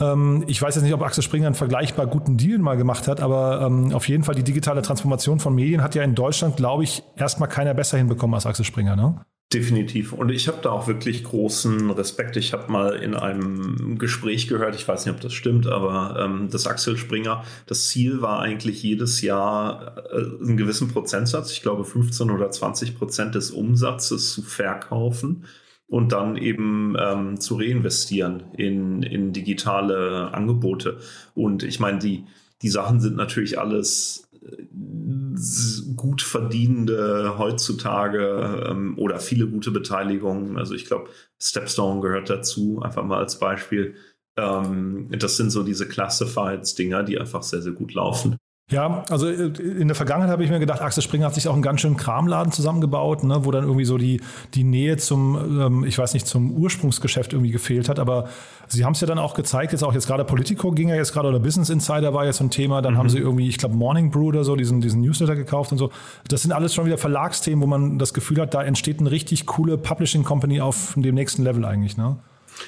Ähm, 0.00 0.44
ich 0.46 0.60
weiß 0.60 0.74
jetzt 0.74 0.84
nicht, 0.84 0.94
ob 0.94 1.02
Axel 1.02 1.22
Springer 1.22 1.46
einen 1.46 1.54
vergleichbar 1.54 2.06
guten 2.06 2.36
Deal 2.36 2.58
mal 2.58 2.76
gemacht 2.76 3.08
hat, 3.08 3.20
aber 3.20 3.62
ähm, 3.62 3.92
auf 3.92 4.08
jeden 4.08 4.24
Fall 4.24 4.34
die 4.34 4.44
digitale 4.44 4.82
Transformation 4.82 5.40
von 5.40 5.54
Medien 5.54 5.82
hat 5.82 5.94
ja 5.94 6.02
in 6.02 6.14
Deutschland, 6.14 6.56
glaube 6.56 6.84
ich, 6.84 7.02
erstmal 7.16 7.48
keiner 7.48 7.74
besser 7.74 7.98
hinbekommen 7.98 8.34
als 8.34 8.46
Axel 8.46 8.64
Springer. 8.64 8.96
Ne? 8.96 9.20
Definitiv. 9.52 10.12
Und 10.12 10.30
ich 10.30 10.48
habe 10.48 10.58
da 10.60 10.70
auch 10.70 10.88
wirklich 10.88 11.22
großen 11.22 11.90
Respekt. 11.92 12.36
Ich 12.36 12.52
habe 12.52 12.70
mal 12.70 12.96
in 12.96 13.14
einem 13.14 13.96
Gespräch 13.96 14.48
gehört, 14.48 14.74
ich 14.74 14.86
weiß 14.86 15.06
nicht, 15.06 15.14
ob 15.14 15.20
das 15.20 15.34
stimmt, 15.34 15.68
aber 15.68 16.18
ähm, 16.20 16.48
das 16.50 16.66
Axel 16.66 16.96
Springer, 16.96 17.44
das 17.66 17.86
Ziel 17.86 18.20
war 18.22 18.40
eigentlich 18.40 18.82
jedes 18.82 19.20
Jahr 19.20 19.98
äh, 20.10 20.44
einen 20.44 20.56
gewissen 20.56 20.88
Prozentsatz, 20.88 21.52
ich 21.52 21.62
glaube 21.62 21.84
15 21.84 22.30
oder 22.30 22.50
20 22.50 22.98
Prozent 22.98 23.36
des 23.36 23.52
Umsatzes 23.52 24.32
zu 24.32 24.42
verkaufen 24.42 25.44
und 25.88 26.12
dann 26.12 26.36
eben 26.36 26.96
ähm, 26.98 27.40
zu 27.40 27.56
reinvestieren 27.56 28.44
in, 28.56 29.02
in 29.02 29.32
digitale 29.32 30.34
Angebote. 30.34 30.98
Und 31.34 31.62
ich 31.62 31.78
meine, 31.78 31.98
die, 31.98 32.24
die 32.62 32.68
Sachen 32.68 33.00
sind 33.00 33.16
natürlich 33.16 33.58
alles 33.58 34.28
äh, 34.42 34.64
gut 35.94 36.22
verdienende 36.22 37.38
heutzutage 37.38 38.66
ähm, 38.68 38.98
oder 38.98 39.20
viele 39.20 39.46
gute 39.46 39.70
Beteiligungen. 39.70 40.58
Also 40.58 40.74
ich 40.74 40.86
glaube, 40.86 41.08
Stepstone 41.40 42.00
gehört 42.00 42.30
dazu, 42.30 42.80
einfach 42.82 43.04
mal 43.04 43.18
als 43.18 43.38
Beispiel. 43.38 43.94
Ähm, 44.36 45.08
das 45.10 45.36
sind 45.36 45.50
so 45.50 45.62
diese 45.62 45.86
Classifieds-Dinger, 45.86 47.04
die 47.04 47.18
einfach 47.18 47.42
sehr, 47.42 47.62
sehr 47.62 47.72
gut 47.72 47.94
laufen. 47.94 48.36
Ja, 48.68 49.04
also 49.10 49.28
äh, 49.28 49.44
in 49.62 49.86
der 49.86 49.94
Vergangenheit 49.94 50.32
habe 50.32 50.42
ich 50.42 50.50
mir 50.50 50.58
gedacht, 50.58 50.80
Axel 50.80 51.00
Springer 51.00 51.26
hat 51.26 51.34
sich 51.34 51.46
auch 51.46 51.52
einen 51.52 51.62
ganz 51.62 51.82
schönen 51.82 51.96
Kramladen 51.96 52.50
zusammengebaut, 52.50 53.22
ne, 53.22 53.44
wo 53.44 53.52
dann 53.52 53.62
irgendwie 53.62 53.84
so 53.84 53.96
die, 53.96 54.20
die 54.54 54.64
Nähe 54.64 54.96
zum, 54.96 55.60
ähm, 55.60 55.84
ich 55.84 55.96
weiß 55.96 56.14
nicht, 56.14 56.26
zum 56.26 56.50
Ursprungsgeschäft 56.50 57.32
irgendwie 57.32 57.52
gefehlt 57.52 57.88
hat. 57.88 58.00
Aber 58.00 58.28
sie 58.66 58.84
haben 58.84 58.94
es 58.94 59.00
ja 59.00 59.06
dann 59.06 59.20
auch 59.20 59.34
gezeigt, 59.34 59.70
jetzt 59.70 59.84
auch 59.84 59.94
jetzt 59.94 60.08
gerade 60.08 60.24
Politico 60.24 60.72
ging 60.72 60.88
ja 60.88 60.96
jetzt 60.96 61.12
gerade 61.12 61.28
oder 61.28 61.38
Business 61.38 61.70
Insider 61.70 62.12
war 62.12 62.26
jetzt 62.26 62.38
so 62.38 62.44
ein 62.44 62.50
Thema. 62.50 62.82
Dann 62.82 62.94
mhm. 62.94 62.98
haben 62.98 63.08
sie 63.08 63.18
irgendwie, 63.18 63.48
ich 63.48 63.58
glaube, 63.58 63.76
Morning 63.76 64.10
Brew 64.10 64.26
oder 64.26 64.42
so, 64.42 64.56
diesen, 64.56 64.80
diesen 64.80 65.00
Newsletter 65.00 65.36
gekauft 65.36 65.70
und 65.70 65.78
so. 65.78 65.92
Das 66.26 66.42
sind 66.42 66.50
alles 66.50 66.74
schon 66.74 66.86
wieder 66.86 66.98
Verlagsthemen, 66.98 67.62
wo 67.62 67.68
man 67.68 68.00
das 68.00 68.14
Gefühl 68.14 68.40
hat, 68.40 68.52
da 68.52 68.64
entsteht 68.64 68.98
eine 68.98 69.12
richtig 69.12 69.46
coole 69.46 69.78
Publishing 69.78 70.24
Company 70.24 70.60
auf 70.60 70.94
dem 70.96 71.14
nächsten 71.14 71.44
Level 71.44 71.64
eigentlich. 71.64 71.96
Ne? 71.96 72.16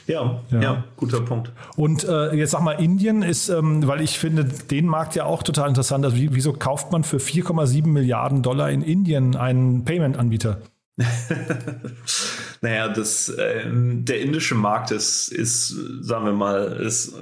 Ja, 0.06 0.40
ja, 0.50 0.60
ja, 0.60 0.84
guter 0.96 1.20
Punkt. 1.20 1.52
Und 1.76 2.04
äh, 2.04 2.34
jetzt 2.34 2.52
sag 2.52 2.62
mal, 2.62 2.72
Indien 2.72 3.22
ist, 3.22 3.48
ähm, 3.48 3.86
weil 3.86 4.00
ich 4.00 4.18
finde 4.18 4.44
den 4.44 4.86
Markt 4.86 5.14
ja 5.14 5.24
auch 5.24 5.42
total 5.42 5.68
interessant. 5.68 6.04
Also 6.04 6.16
wie, 6.16 6.34
wieso 6.34 6.52
kauft 6.52 6.92
man 6.92 7.04
für 7.04 7.18
4,7 7.18 7.86
Milliarden 7.86 8.42
Dollar 8.42 8.70
in 8.70 8.82
Indien 8.82 9.36
einen 9.36 9.84
Payment-Anbieter? 9.84 10.60
naja, 12.60 12.88
das, 12.88 13.32
ähm, 13.38 14.04
der 14.04 14.20
indische 14.20 14.54
Markt 14.54 14.90
ist, 14.90 15.28
ist, 15.28 15.68
sagen 16.00 16.24
wir 16.24 16.32
mal, 16.32 16.80
ist 16.80 17.14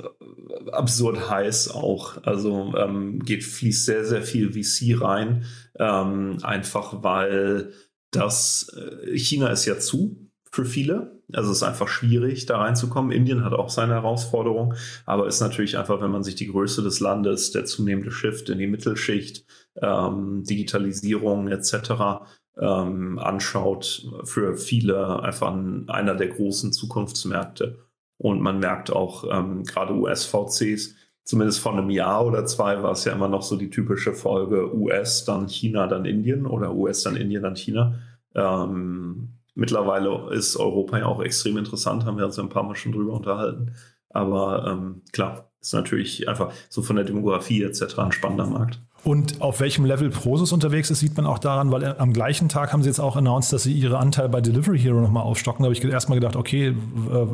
absurd 0.72 1.28
heiß 1.28 1.70
auch. 1.70 2.22
Also 2.24 2.74
ähm, 2.76 3.20
geht, 3.20 3.44
fließt 3.44 3.84
sehr, 3.84 4.04
sehr 4.04 4.22
viel 4.22 4.52
VC 4.52 5.00
rein. 5.00 5.44
Ähm, 5.78 6.38
einfach 6.42 7.02
weil 7.02 7.72
das, 8.10 8.74
äh, 8.76 9.16
China 9.16 9.48
ist 9.48 9.66
ja 9.66 9.78
zu 9.78 10.30
für 10.50 10.64
viele. 10.64 11.15
Also 11.32 11.50
es 11.50 11.58
ist 11.58 11.62
einfach 11.64 11.88
schwierig, 11.88 12.46
da 12.46 12.58
reinzukommen. 12.58 13.10
Indien 13.10 13.44
hat 13.44 13.52
auch 13.52 13.68
seine 13.68 13.94
Herausforderung, 13.94 14.74
aber 15.06 15.26
ist 15.26 15.40
natürlich 15.40 15.76
einfach, 15.76 16.00
wenn 16.00 16.12
man 16.12 16.22
sich 16.22 16.36
die 16.36 16.46
Größe 16.46 16.82
des 16.82 17.00
Landes, 17.00 17.50
der 17.50 17.64
zunehmende 17.64 18.12
Shift 18.12 18.48
in 18.48 18.58
die 18.58 18.68
Mittelschicht, 18.68 19.44
ähm, 19.82 20.44
Digitalisierung 20.44 21.48
etc. 21.48 22.24
Ähm, 22.58 23.18
anschaut, 23.18 24.06
für 24.24 24.56
viele 24.56 25.22
einfach 25.22 25.52
ein, 25.52 25.88
einer 25.88 26.14
der 26.14 26.28
großen 26.28 26.72
Zukunftsmärkte. 26.72 27.78
Und 28.18 28.40
man 28.40 28.60
merkt 28.60 28.90
auch 28.90 29.24
ähm, 29.30 29.64
gerade 29.64 29.94
US-VCs, 29.94 30.94
zumindest 31.24 31.58
vor 31.58 31.72
einem 31.72 31.90
Jahr 31.90 32.24
oder 32.24 32.46
zwei 32.46 32.82
war 32.82 32.92
es 32.92 33.04
ja 33.04 33.12
immer 33.12 33.28
noch 33.28 33.42
so 33.42 33.56
die 33.56 33.68
typische 33.68 34.14
Folge 34.14 34.74
US, 34.74 35.24
dann 35.24 35.48
China, 35.48 35.86
dann 35.88 36.04
Indien 36.04 36.46
oder 36.46 36.74
US, 36.74 37.02
dann 37.02 37.16
Indien, 37.16 37.42
dann 37.42 37.56
China. 37.56 37.98
Ähm, 38.34 39.35
Mittlerweile 39.56 40.30
ist 40.32 40.56
Europa 40.56 40.98
ja 40.98 41.06
auch 41.06 41.22
extrem 41.22 41.56
interessant, 41.56 42.04
haben 42.04 42.18
wir 42.18 42.26
uns 42.26 42.38
ein 42.38 42.50
paar 42.50 42.62
Mal 42.62 42.76
schon 42.76 42.92
drüber 42.92 43.14
unterhalten. 43.14 43.72
Aber 44.10 44.66
ähm, 44.66 45.02
klar, 45.12 45.50
ist 45.60 45.72
natürlich 45.72 46.28
einfach 46.28 46.52
so 46.68 46.82
von 46.82 46.96
der 46.96 47.06
Demografie 47.06 47.62
etc. 47.62 47.98
ein 47.98 48.12
spannender 48.12 48.46
Markt. 48.46 48.80
Und 49.02 49.40
auf 49.40 49.60
welchem 49.60 49.84
Level 49.84 50.10
Prosus 50.10 50.52
unterwegs 50.52 50.90
ist, 50.90 51.00
sieht 51.00 51.16
man 51.16 51.26
auch 51.26 51.38
daran, 51.38 51.70
weil 51.70 51.96
am 51.96 52.12
gleichen 52.12 52.48
Tag 52.48 52.72
haben 52.72 52.82
sie 52.82 52.88
jetzt 52.88 52.98
auch 52.98 53.16
announced, 53.16 53.52
dass 53.52 53.62
sie 53.62 53.72
ihre 53.72 53.98
Anteile 53.98 54.28
bei 54.28 54.40
Delivery 54.40 54.78
Hero 54.78 55.00
nochmal 55.00 55.22
aufstocken. 55.22 55.62
Da 55.62 55.68
habe 55.68 55.74
ich 55.74 55.84
erstmal 55.84 56.18
gedacht, 56.18 56.36
okay, 56.36 56.68
äh, 56.68 57.26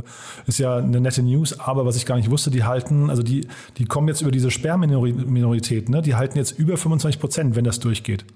ist 0.46 0.58
ja 0.58 0.76
eine 0.76 1.00
nette 1.00 1.22
News, 1.22 1.58
aber 1.58 1.84
was 1.86 1.96
ich 1.96 2.06
gar 2.06 2.16
nicht 2.16 2.30
wusste, 2.30 2.50
die 2.50 2.64
halten, 2.64 3.10
also 3.10 3.22
die, 3.22 3.48
die 3.78 3.86
kommen 3.86 4.06
jetzt 4.06 4.20
über 4.20 4.30
diese 4.30 4.50
Sperrminorität, 4.50 5.88
ne? 5.88 6.02
die 6.02 6.14
halten 6.14 6.38
jetzt 6.38 6.58
über 6.58 6.76
25 6.76 7.20
Prozent, 7.20 7.56
wenn 7.56 7.64
das 7.64 7.80
durchgeht. 7.80 8.26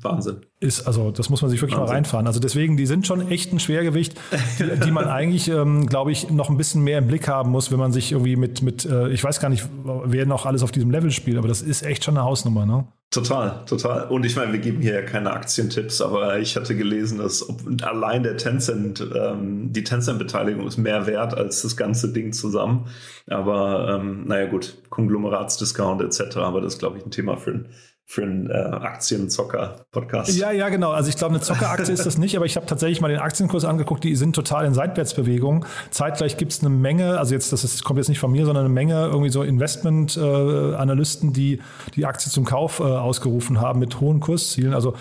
Wahnsinn. 0.00 0.40
Ist, 0.58 0.86
also, 0.86 1.10
das 1.10 1.28
muss 1.28 1.42
man 1.42 1.50
sich 1.50 1.60
wirklich 1.60 1.76
Wahnsinn. 1.76 1.88
mal 1.88 1.94
reinfahren. 1.94 2.26
Also 2.26 2.40
deswegen, 2.40 2.76
die 2.76 2.86
sind 2.86 3.06
schon 3.06 3.28
echt 3.28 3.52
ein 3.52 3.60
Schwergewicht, 3.60 4.18
die, 4.58 4.80
die 4.84 4.90
man 4.90 5.04
eigentlich, 5.08 5.48
ähm, 5.48 5.86
glaube 5.86 6.12
ich, 6.12 6.30
noch 6.30 6.48
ein 6.48 6.56
bisschen 6.56 6.82
mehr 6.82 6.98
im 6.98 7.06
Blick 7.06 7.28
haben 7.28 7.50
muss, 7.50 7.70
wenn 7.70 7.78
man 7.78 7.92
sich 7.92 8.12
irgendwie 8.12 8.36
mit, 8.36 8.62
mit 8.62 8.86
äh, 8.86 9.08
ich 9.10 9.22
weiß 9.22 9.38
gar 9.40 9.50
nicht, 9.50 9.68
wer 9.84 10.24
noch 10.26 10.46
alles 10.46 10.62
auf 10.62 10.72
diesem 10.72 10.90
Level 10.90 11.10
spielt, 11.10 11.36
aber 11.36 11.48
das 11.48 11.60
ist 11.60 11.82
echt 11.82 12.04
schon 12.04 12.16
eine 12.16 12.24
Hausnummer, 12.24 12.64
ne? 12.64 12.86
Total, 13.10 13.64
total. 13.66 14.08
Und 14.08 14.24
ich 14.24 14.36
meine, 14.36 14.52
wir 14.52 14.60
geben 14.60 14.80
hier 14.80 14.94
ja 14.94 15.02
keine 15.02 15.32
Aktientipps, 15.32 16.00
aber 16.00 16.38
ich 16.38 16.54
hatte 16.54 16.76
gelesen, 16.76 17.18
dass 17.18 17.44
allein 17.82 18.22
der 18.22 18.36
Tencent, 18.36 19.04
ähm, 19.14 19.72
die 19.72 19.82
Tencent-Beteiligung 19.82 20.64
ist 20.64 20.76
mehr 20.76 21.06
wert 21.06 21.34
als 21.34 21.62
das 21.62 21.76
ganze 21.76 22.12
Ding 22.12 22.32
zusammen. 22.32 22.86
Aber 23.26 23.96
ähm, 23.96 24.26
naja 24.26 24.46
gut, 24.46 24.76
Konglomeratsdiscount 24.90 26.02
etc. 26.02 26.36
Aber 26.36 26.60
das 26.60 26.74
ist, 26.74 26.78
glaube 26.78 26.98
ich, 26.98 27.04
ein 27.04 27.10
Thema 27.10 27.36
für 27.36 27.50
ein 27.50 27.68
für 28.10 28.24
einen 28.24 28.50
äh, 28.50 28.54
Aktienzocker-Podcast. 28.54 30.36
Ja, 30.36 30.50
ja, 30.50 30.68
genau. 30.68 30.90
Also 30.90 31.08
ich 31.08 31.16
glaube, 31.16 31.34
eine 31.34 31.44
Zockeraktie 31.44 31.94
ist 31.94 32.04
das 32.04 32.18
nicht, 32.18 32.34
aber 32.36 32.44
ich 32.44 32.56
habe 32.56 32.66
tatsächlich 32.66 33.00
mal 33.00 33.06
den 33.06 33.20
Aktienkurs 33.20 33.64
angeguckt, 33.64 34.02
die 34.02 34.16
sind 34.16 34.34
total 34.34 34.64
in 34.64 34.74
Seitwärtsbewegung. 34.74 35.64
Zeitgleich 35.92 36.36
gibt 36.36 36.50
es 36.50 36.58
eine 36.58 36.70
Menge, 36.70 37.20
also 37.20 37.34
jetzt, 37.34 37.52
das 37.52 37.62
ist, 37.62 37.84
kommt 37.84 37.98
jetzt 37.98 38.08
nicht 38.08 38.18
von 38.18 38.32
mir, 38.32 38.46
sondern 38.46 38.64
eine 38.64 38.74
Menge 38.74 39.06
irgendwie 39.06 39.30
so 39.30 39.44
Investment-Analysten, 39.44 41.28
äh, 41.28 41.32
die 41.32 41.60
die 41.94 42.04
Aktie 42.04 42.32
zum 42.32 42.44
Kauf 42.44 42.80
äh, 42.80 42.82
ausgerufen 42.82 43.60
haben 43.60 43.78
mit 43.78 44.00
hohen 44.00 44.18
Kurszielen. 44.18 44.74
Also 44.74 44.96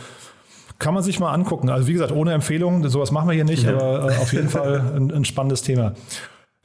kann 0.78 0.94
man 0.94 1.02
sich 1.02 1.20
mal 1.20 1.34
angucken. 1.34 1.72
Also 1.72 1.88
wie 1.88 1.94
gesagt, 1.94 2.12
ohne 2.12 2.34
Empfehlung, 2.34 2.88
sowas 2.90 3.10
machen 3.10 3.28
wir 3.28 3.34
hier 3.34 3.44
nicht, 3.44 3.64
ja. 3.64 3.74
aber 3.74 4.12
äh, 4.12 4.18
auf 4.18 4.34
jeden 4.34 4.50
Fall 4.50 4.84
ein, 4.96 5.12
ein 5.12 5.26
spannendes 5.26 5.64
Thema. 5.64 5.94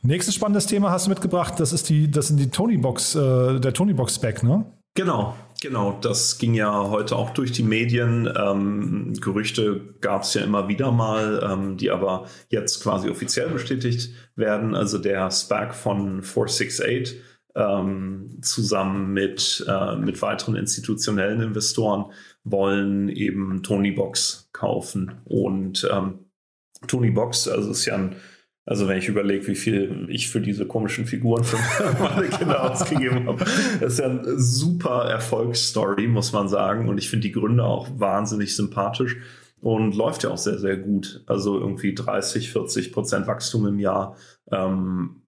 Nächstes 0.02 0.35
spannendes 0.35 0.66
Thema 0.66 0.90
hast 0.90 1.07
du 1.07 1.09
mitgebracht, 1.09 1.54
das 1.57 1.72
ist 1.72 1.88
die, 1.88 2.11
das 2.11 2.28
sind 2.28 2.37
die 2.38 2.50
Tony 2.50 2.76
Box, 2.76 3.14
äh, 3.14 3.61
der 3.61 3.72
Tony 3.72 3.94
Box 3.94 4.16
Spec, 4.16 4.42
ne? 4.42 4.66
Genau, 4.96 5.37
genau. 5.61 5.98
Das 6.00 6.38
ging 6.38 6.54
ja 6.54 6.88
heute 6.88 7.16
auch 7.16 7.30
durch 7.30 7.50
die 7.50 7.64
Medien. 7.64 8.33
Ähm, 8.37 9.14
Gerüchte 9.20 9.94
gab 10.00 10.22
es 10.22 10.35
ja 10.35 10.42
immer 10.42 10.68
wieder 10.68 10.92
mal, 10.92 11.42
ähm, 11.42 11.76
die 11.76 11.90
aber 11.90 12.28
jetzt 12.48 12.80
quasi 12.80 13.11
offiziell 13.11 13.48
bestätigt 13.48 14.14
werden. 14.37 14.76
Also 14.76 14.98
der 14.98 15.30
SPAC 15.33 15.74
von 15.74 16.22
468 16.22 17.20
ähm, 17.57 18.38
zusammen 18.42 19.12
mit, 19.12 19.64
äh, 19.68 19.96
mit 19.96 20.22
weiteren 20.22 20.54
institutionellen 20.54 21.40
Investoren 21.40 22.12
wollen 22.44 23.09
eben 23.09 23.64
Tony 23.64 23.90
Box 23.90 24.48
kaufen. 24.52 25.20
Und 25.24 25.88
ähm, 25.92 26.20
Tony 26.87 27.11
Box, 27.11 27.48
also 27.48 27.72
ist 27.72 27.85
ja 27.85 27.96
ein 27.96 28.16
also 28.66 28.88
wenn 28.88 28.98
ich 28.98 29.09
überlege, 29.09 29.46
wie 29.46 29.55
viel 29.55 30.07
ich 30.09 30.29
für 30.29 30.40
diese 30.40 30.66
komischen 30.66 31.07
Figuren 31.07 31.44
für 31.44 31.59
meine 32.03 32.29
Kinder 32.29 32.70
ausgegeben 32.70 33.27
habe, 33.27 33.44
das 33.81 33.94
ist 33.94 33.98
ja 33.98 34.07
eine 34.07 34.38
super 34.40 35.05
Erfolgsstory, 35.05 36.07
muss 36.09 36.33
man 36.33 36.48
sagen. 36.48 36.88
Und 36.88 36.98
ich 36.98 37.11
finde 37.11 37.29
die 37.29 37.33
Gründe 37.33 37.64
auch 37.64 37.88
wahnsinnig 37.96 38.57
sympathisch 38.57 39.18
und 39.61 39.94
läuft 39.94 40.22
ja 40.22 40.31
auch 40.31 40.38
sehr, 40.38 40.59
sehr 40.59 40.79
gut. 40.79 41.22
Also 41.27 41.59
irgendwie 41.59 41.94
30, 41.94 42.53
40 42.53 42.92
Prozent 42.92 43.27
Wachstum 43.27 43.66
im 43.66 43.79
Jahr. 43.79 44.16
Ähm, 44.50 45.23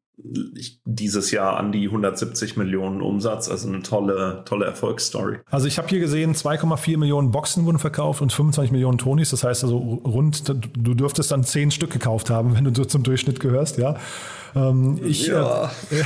ich, 0.54 0.80
dieses 0.84 1.30
Jahr 1.30 1.58
an 1.58 1.72
die 1.72 1.86
170 1.86 2.56
Millionen 2.56 3.02
Umsatz, 3.02 3.48
also 3.48 3.68
eine 3.68 3.82
tolle, 3.82 4.42
tolle 4.46 4.64
Erfolgsstory. 4.64 5.38
Also 5.50 5.66
ich 5.66 5.78
habe 5.78 5.88
hier 5.88 6.00
gesehen, 6.00 6.34
2,4 6.34 6.96
Millionen 6.96 7.30
Boxen 7.30 7.66
wurden 7.66 7.78
verkauft 7.78 8.22
und 8.22 8.32
25 8.32 8.72
Millionen 8.72 8.98
Tonis. 8.98 9.30
Das 9.30 9.44
heißt 9.44 9.64
also 9.64 9.76
rund, 9.78 10.48
du 10.48 10.94
dürftest 10.94 11.30
dann 11.30 11.44
10 11.44 11.70
Stück 11.70 11.90
gekauft 11.90 12.30
haben, 12.30 12.54
wenn 12.54 12.64
du 12.64 12.84
zum 12.84 13.02
Durchschnitt 13.02 13.40
gehörst, 13.40 13.78
ja. 13.78 13.96
Ähm, 14.54 14.98
ich, 15.02 15.26
ja. 15.26 15.70
Äh, 15.90 16.02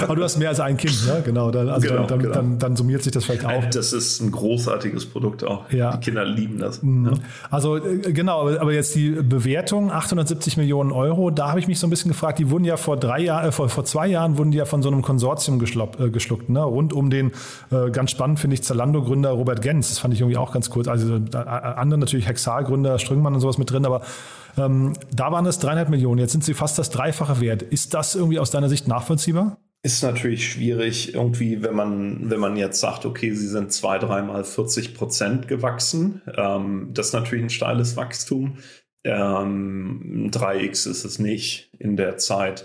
aber 0.02 0.16
du 0.16 0.22
hast 0.22 0.38
mehr 0.38 0.48
als 0.48 0.60
ein 0.60 0.76
Kind, 0.76 1.06
ne? 1.06 1.22
Genau. 1.24 1.50
Dann, 1.50 1.68
also 1.68 1.88
genau, 1.88 2.06
dann, 2.06 2.18
genau. 2.18 2.34
Dann, 2.34 2.58
dann, 2.58 2.76
summiert 2.76 3.02
sich 3.02 3.12
das 3.12 3.24
vielleicht 3.24 3.44
auch. 3.44 3.64
Das 3.66 3.92
ist 3.92 4.20
ein 4.20 4.30
großartiges 4.30 5.06
Produkt 5.06 5.44
auch. 5.44 5.70
Ja. 5.70 5.96
Die 5.96 6.04
Kinder 6.04 6.24
lieben 6.24 6.58
das. 6.58 6.82
Mhm. 6.82 7.06
Ja. 7.06 7.12
Also 7.50 7.76
äh, 7.76 8.12
genau, 8.12 8.48
aber 8.48 8.72
jetzt 8.72 8.94
die 8.94 9.10
Bewertung 9.10 9.90
870 9.90 10.56
Millionen 10.56 10.92
Euro, 10.92 11.30
da 11.30 11.48
habe 11.48 11.60
ich 11.60 11.68
mich 11.68 11.78
so 11.78 11.86
ein 11.86 11.90
bisschen 11.90 12.10
gefragt, 12.10 12.38
die 12.38 12.50
wurden 12.50 12.64
ja 12.64 12.76
vor 12.76 12.96
drei 12.96 13.20
Jahren, 13.20 13.48
äh, 13.48 13.52
vor, 13.52 13.68
vor 13.68 13.84
zwei 13.84 14.06
Jahren 14.06 14.38
wurden 14.38 14.50
die 14.50 14.58
ja 14.58 14.64
von 14.64 14.82
so 14.82 14.90
einem 14.90 15.02
Konsortium 15.02 15.58
geschluckt, 15.58 16.00
äh, 16.00 16.10
geschluckt 16.10 16.48
ne? 16.48 16.62
rund 16.62 16.92
um 16.92 17.10
den, 17.10 17.32
äh, 17.70 17.90
ganz 17.90 18.10
spannend 18.10 18.40
finde 18.40 18.54
ich, 18.54 18.62
Zalando-Gründer 18.62 19.30
Robert 19.30 19.62
Gens. 19.62 19.88
Das 19.88 19.98
fand 19.98 20.14
ich 20.14 20.20
irgendwie 20.20 20.36
auch 20.36 20.52
ganz 20.52 20.70
cool. 20.74 20.88
Also 20.88 21.14
andere 21.14 21.98
natürlich 21.98 22.26
Hexal-Gründer, 22.28 22.98
Strüngmann 22.98 23.34
und 23.34 23.40
sowas 23.40 23.58
mit 23.58 23.70
drin, 23.70 23.86
aber 23.86 24.02
ähm, 24.56 24.94
da 25.14 25.32
waren 25.32 25.46
es 25.46 25.58
dreieinhalb 25.58 25.88
Millionen, 25.88 26.20
jetzt 26.20 26.32
sind 26.32 26.44
sie 26.44 26.54
fast 26.54 26.78
das 26.78 26.90
Dreifache 26.90 27.40
wert. 27.40 27.62
Ist 27.62 27.94
das 27.94 28.14
irgendwie 28.14 28.38
aus 28.38 28.50
deiner 28.50 28.68
Sicht 28.68 28.88
nachvollziehbar? 28.88 29.58
Ist 29.82 30.02
natürlich 30.02 30.48
schwierig, 30.48 31.14
irgendwie, 31.14 31.62
wenn 31.62 31.74
man, 31.74 32.30
wenn 32.30 32.40
man 32.40 32.56
jetzt 32.56 32.80
sagt, 32.80 33.04
okay, 33.04 33.32
sie 33.32 33.48
sind 33.48 33.70
zwei, 33.70 33.98
dreimal 33.98 34.42
40 34.42 34.94
Prozent 34.94 35.46
gewachsen. 35.46 36.22
Ähm, 36.36 36.88
das 36.94 37.08
ist 37.08 37.12
natürlich 37.12 37.44
ein 37.44 37.50
steiles 37.50 37.94
Wachstum. 37.96 38.56
Ähm, 39.04 40.30
3x 40.32 40.88
ist 40.88 41.04
es 41.04 41.18
nicht 41.18 41.70
in 41.78 41.96
der 41.96 42.16
Zeit. 42.16 42.64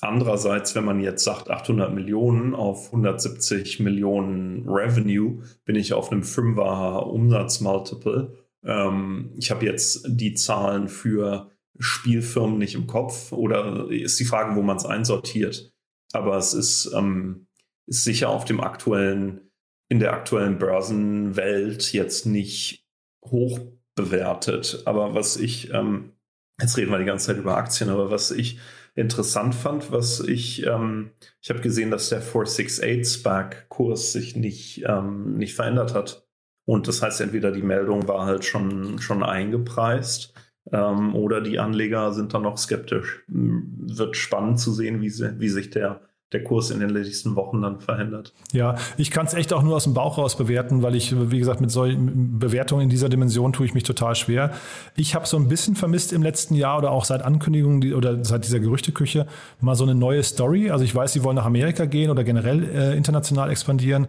Andererseits, 0.00 0.74
wenn 0.74 0.84
man 0.84 1.00
jetzt 1.00 1.24
sagt 1.24 1.50
800 1.50 1.92
Millionen 1.92 2.54
auf 2.54 2.86
170 2.86 3.80
Millionen 3.80 4.68
Revenue, 4.68 5.42
bin 5.64 5.76
ich 5.76 5.92
auf 5.92 6.10
einem 6.10 6.22
5er 6.22 7.02
Umsatzmultiple. 7.02 8.32
Ähm, 8.64 9.34
ich 9.38 9.50
habe 9.50 9.64
jetzt 9.64 10.04
die 10.06 10.34
Zahlen 10.34 10.88
für 10.88 11.50
Spielfirmen 11.78 12.58
nicht 12.58 12.74
im 12.74 12.86
Kopf 12.86 13.32
oder 13.32 13.90
ist 13.90 14.20
die 14.20 14.24
Frage, 14.24 14.54
wo 14.56 14.62
man 14.62 14.76
es 14.76 14.84
einsortiert. 14.84 15.72
Aber 16.12 16.36
es 16.36 16.54
ist, 16.54 16.92
ähm, 16.94 17.46
ist 17.86 18.04
sicher 18.04 18.28
auf 18.28 18.44
dem 18.44 18.60
aktuellen, 18.60 19.50
in 19.88 19.98
der 19.98 20.12
aktuellen 20.12 20.58
Börsenwelt 20.58 21.92
jetzt 21.92 22.26
nicht 22.26 22.86
hoch 23.24 23.58
bewertet. 23.94 24.82
Aber 24.84 25.14
was 25.14 25.36
ich, 25.36 25.72
ähm, 25.72 26.12
jetzt 26.60 26.76
reden 26.76 26.90
wir 26.90 26.98
die 26.98 27.04
ganze 27.04 27.28
Zeit 27.28 27.38
über 27.38 27.56
Aktien, 27.56 27.90
aber 27.90 28.10
was 28.10 28.30
ich 28.30 28.58
interessant 28.94 29.54
fand, 29.54 29.92
was 29.92 30.20
ich, 30.20 30.66
ähm, 30.66 31.12
ich 31.40 31.50
habe 31.50 31.60
gesehen, 31.60 31.90
dass 31.90 32.08
der 32.08 32.20
468 32.20 33.06
SPAC-Kurs 33.06 34.12
sich 34.12 34.36
nicht, 34.36 34.84
ähm, 34.86 35.36
nicht 35.36 35.54
verändert 35.54 35.94
hat. 35.94 36.28
Und 36.70 36.86
das 36.86 37.02
heißt, 37.02 37.20
entweder 37.20 37.50
die 37.50 37.64
Meldung 37.64 38.06
war 38.06 38.26
halt 38.26 38.44
schon, 38.44 39.00
schon 39.00 39.24
eingepreist 39.24 40.34
ähm, 40.70 41.16
oder 41.16 41.40
die 41.40 41.58
Anleger 41.58 42.12
sind 42.12 42.32
dann 42.32 42.42
noch 42.42 42.58
skeptisch. 42.58 43.24
Wird 43.26 44.16
spannend 44.16 44.60
zu 44.60 44.72
sehen, 44.72 45.00
wie, 45.00 45.10
sie, 45.10 45.40
wie 45.40 45.48
sich 45.48 45.70
der, 45.70 46.02
der 46.32 46.44
Kurs 46.44 46.70
in 46.70 46.78
den 46.78 46.90
nächsten 46.90 47.34
Wochen 47.34 47.60
dann 47.60 47.80
verändert. 47.80 48.34
Ja, 48.52 48.76
ich 48.96 49.10
kann 49.10 49.26
es 49.26 49.34
echt 49.34 49.52
auch 49.52 49.64
nur 49.64 49.74
aus 49.74 49.82
dem 49.82 49.94
Bauch 49.94 50.16
raus 50.16 50.36
bewerten, 50.36 50.80
weil 50.84 50.94
ich, 50.94 51.12
wie 51.32 51.40
gesagt, 51.40 51.60
mit 51.60 51.72
solchen 51.72 52.38
Bewertungen 52.38 52.82
in 52.82 52.88
dieser 52.88 53.08
Dimension 53.08 53.52
tue 53.52 53.66
ich 53.66 53.74
mich 53.74 53.82
total 53.82 54.14
schwer. 54.14 54.52
Ich 54.94 55.16
habe 55.16 55.26
so 55.26 55.38
ein 55.38 55.48
bisschen 55.48 55.74
vermisst 55.74 56.12
im 56.12 56.22
letzten 56.22 56.54
Jahr 56.54 56.78
oder 56.78 56.92
auch 56.92 57.04
seit 57.04 57.22
Ankündigungen 57.22 57.94
oder 57.94 58.24
seit 58.24 58.44
dieser 58.44 58.60
Gerüchteküche 58.60 59.26
mal 59.60 59.74
so 59.74 59.82
eine 59.82 59.96
neue 59.96 60.22
Story. 60.22 60.70
Also 60.70 60.84
ich 60.84 60.94
weiß, 60.94 61.14
sie 61.14 61.24
wollen 61.24 61.34
nach 61.34 61.46
Amerika 61.46 61.86
gehen 61.86 62.12
oder 62.12 62.22
generell 62.22 62.62
äh, 62.62 62.96
international 62.96 63.50
expandieren. 63.50 64.06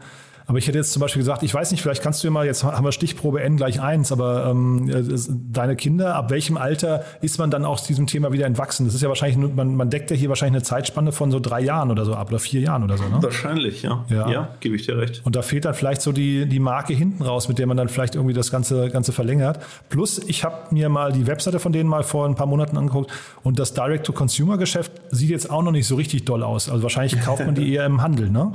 Aber 0.52 0.58
ich 0.58 0.68
hätte 0.68 0.80
jetzt 0.80 0.92
zum 0.92 1.00
Beispiel 1.00 1.22
gesagt, 1.22 1.44
ich 1.44 1.54
weiß 1.54 1.72
nicht, 1.72 1.82
vielleicht 1.82 2.04
kannst 2.04 2.22
du 2.22 2.28
ja 2.28 2.32
mal, 2.32 2.46
jetzt 2.46 2.66
haben 2.66 2.84
wir 2.84 2.92
Stichprobe 2.92 3.42
N 3.42 3.56
gleich 3.56 3.80
eins, 3.80 4.12
aber 4.12 4.48
ähm, 4.48 4.90
äh, 4.90 5.02
deine 5.50 5.78
Kinder, 5.78 6.14
ab 6.14 6.30
welchem 6.30 6.58
Alter 6.58 7.06
ist 7.22 7.40
man 7.40 7.50
dann 7.50 7.64
aus 7.64 7.86
diesem 7.86 8.06
Thema 8.06 8.34
wieder 8.34 8.48
entwachsen? 8.48 8.86
Das 8.86 8.94
ist 8.94 9.02
ja 9.02 9.08
wahrscheinlich, 9.08 9.56
man, 9.56 9.78
man 9.78 9.90
deckt 9.90 10.12
ja 10.12 10.18
hier 10.18 10.28
wahrscheinlich 10.28 10.56
eine 10.56 10.64
Zeitspanne 10.64 11.14
von 11.14 11.32
so 11.32 11.40
drei 11.40 11.62
Jahren 11.62 11.90
oder 11.90 12.04
so 12.04 12.16
ab 12.16 12.28
oder 12.32 12.40
vier 12.40 12.60
Jahren 12.60 12.84
oder 12.84 12.98
so, 12.98 13.06
ne? 13.06 13.24
Wahrscheinlich, 13.24 13.82
ja. 13.82 14.04
Ja, 14.10 14.30
ja 14.30 14.56
gebe 14.60 14.76
ich 14.76 14.86
dir 14.86 14.98
recht. 14.98 15.22
Und 15.24 15.38
da 15.38 15.42
fehlt 15.42 15.64
dann 15.64 15.74
vielleicht 15.74 16.02
so 16.02 16.12
die, 16.12 16.46
die 16.46 16.60
Marke 16.60 16.92
hinten 16.92 17.24
raus, 17.24 17.48
mit 17.48 17.58
der 17.58 17.66
man 17.66 17.78
dann 17.78 17.88
vielleicht 17.88 18.16
irgendwie 18.16 18.34
das 18.34 18.52
Ganze, 18.52 18.90
Ganze 18.90 19.14
verlängert. 19.14 19.64
Plus, 19.88 20.20
ich 20.20 20.44
habe 20.44 20.76
mir 20.76 20.90
mal 20.90 21.14
die 21.14 21.28
Webseite 21.28 21.62
von 21.62 21.72
denen 21.72 21.90
mal 21.90 22.04
vor 22.04 22.26
ein 22.26 22.36
paar 22.36 22.48
Monaten 22.48 22.76
angeguckt 22.78 23.10
und 23.44 23.58
das 23.58 23.74
Direct-to-Consumer-Geschäft 23.74 24.92
sieht 25.12 25.30
jetzt 25.30 25.50
auch 25.50 25.64
noch 25.64 25.72
nicht 25.72 25.88
so 25.88 25.96
richtig 25.96 26.26
doll 26.26 26.44
aus. 26.44 26.70
Also 26.70 26.84
wahrscheinlich 26.84 27.22
kauft 27.22 27.46
man 27.46 27.56
die 27.56 27.72
eher 27.74 27.86
im 27.86 28.02
Handel, 28.02 28.30
ne? 28.30 28.52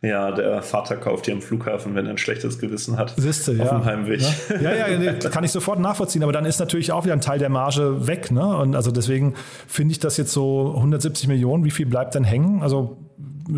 Ja, 0.00 0.30
der 0.30 0.62
Vater 0.62 0.96
kauft 0.96 1.26
die 1.26 1.39
am 1.40 1.46
Flughafen, 1.46 1.94
wenn 1.94 2.06
er 2.06 2.12
ein 2.12 2.18
schlechtes 2.18 2.58
Gewissen 2.58 2.96
hat. 2.96 3.14
Siehste, 3.16 3.52
ja. 3.52 3.64
Auf 3.64 3.70
dem 3.70 3.84
Heimweg. 3.84 4.20
Ja, 4.60 4.74
ja, 4.74 4.88
ja, 4.88 5.12
kann 5.30 5.44
ich 5.44 5.50
sofort 5.50 5.80
nachvollziehen. 5.80 6.22
Aber 6.22 6.32
dann 6.32 6.44
ist 6.44 6.60
natürlich 6.60 6.92
auch 6.92 7.04
wieder 7.04 7.14
ein 7.14 7.20
Teil 7.20 7.38
der 7.38 7.48
Marge 7.48 8.06
weg. 8.06 8.30
Ne? 8.30 8.46
Und 8.56 8.76
also 8.76 8.90
deswegen 8.90 9.34
finde 9.66 9.92
ich 9.92 9.98
das 9.98 10.16
jetzt 10.16 10.32
so 10.32 10.74
170 10.76 11.28
Millionen. 11.28 11.64
Wie 11.64 11.70
viel 11.70 11.86
bleibt 11.86 12.14
denn 12.14 12.24
hängen? 12.24 12.62
Also 12.62 12.98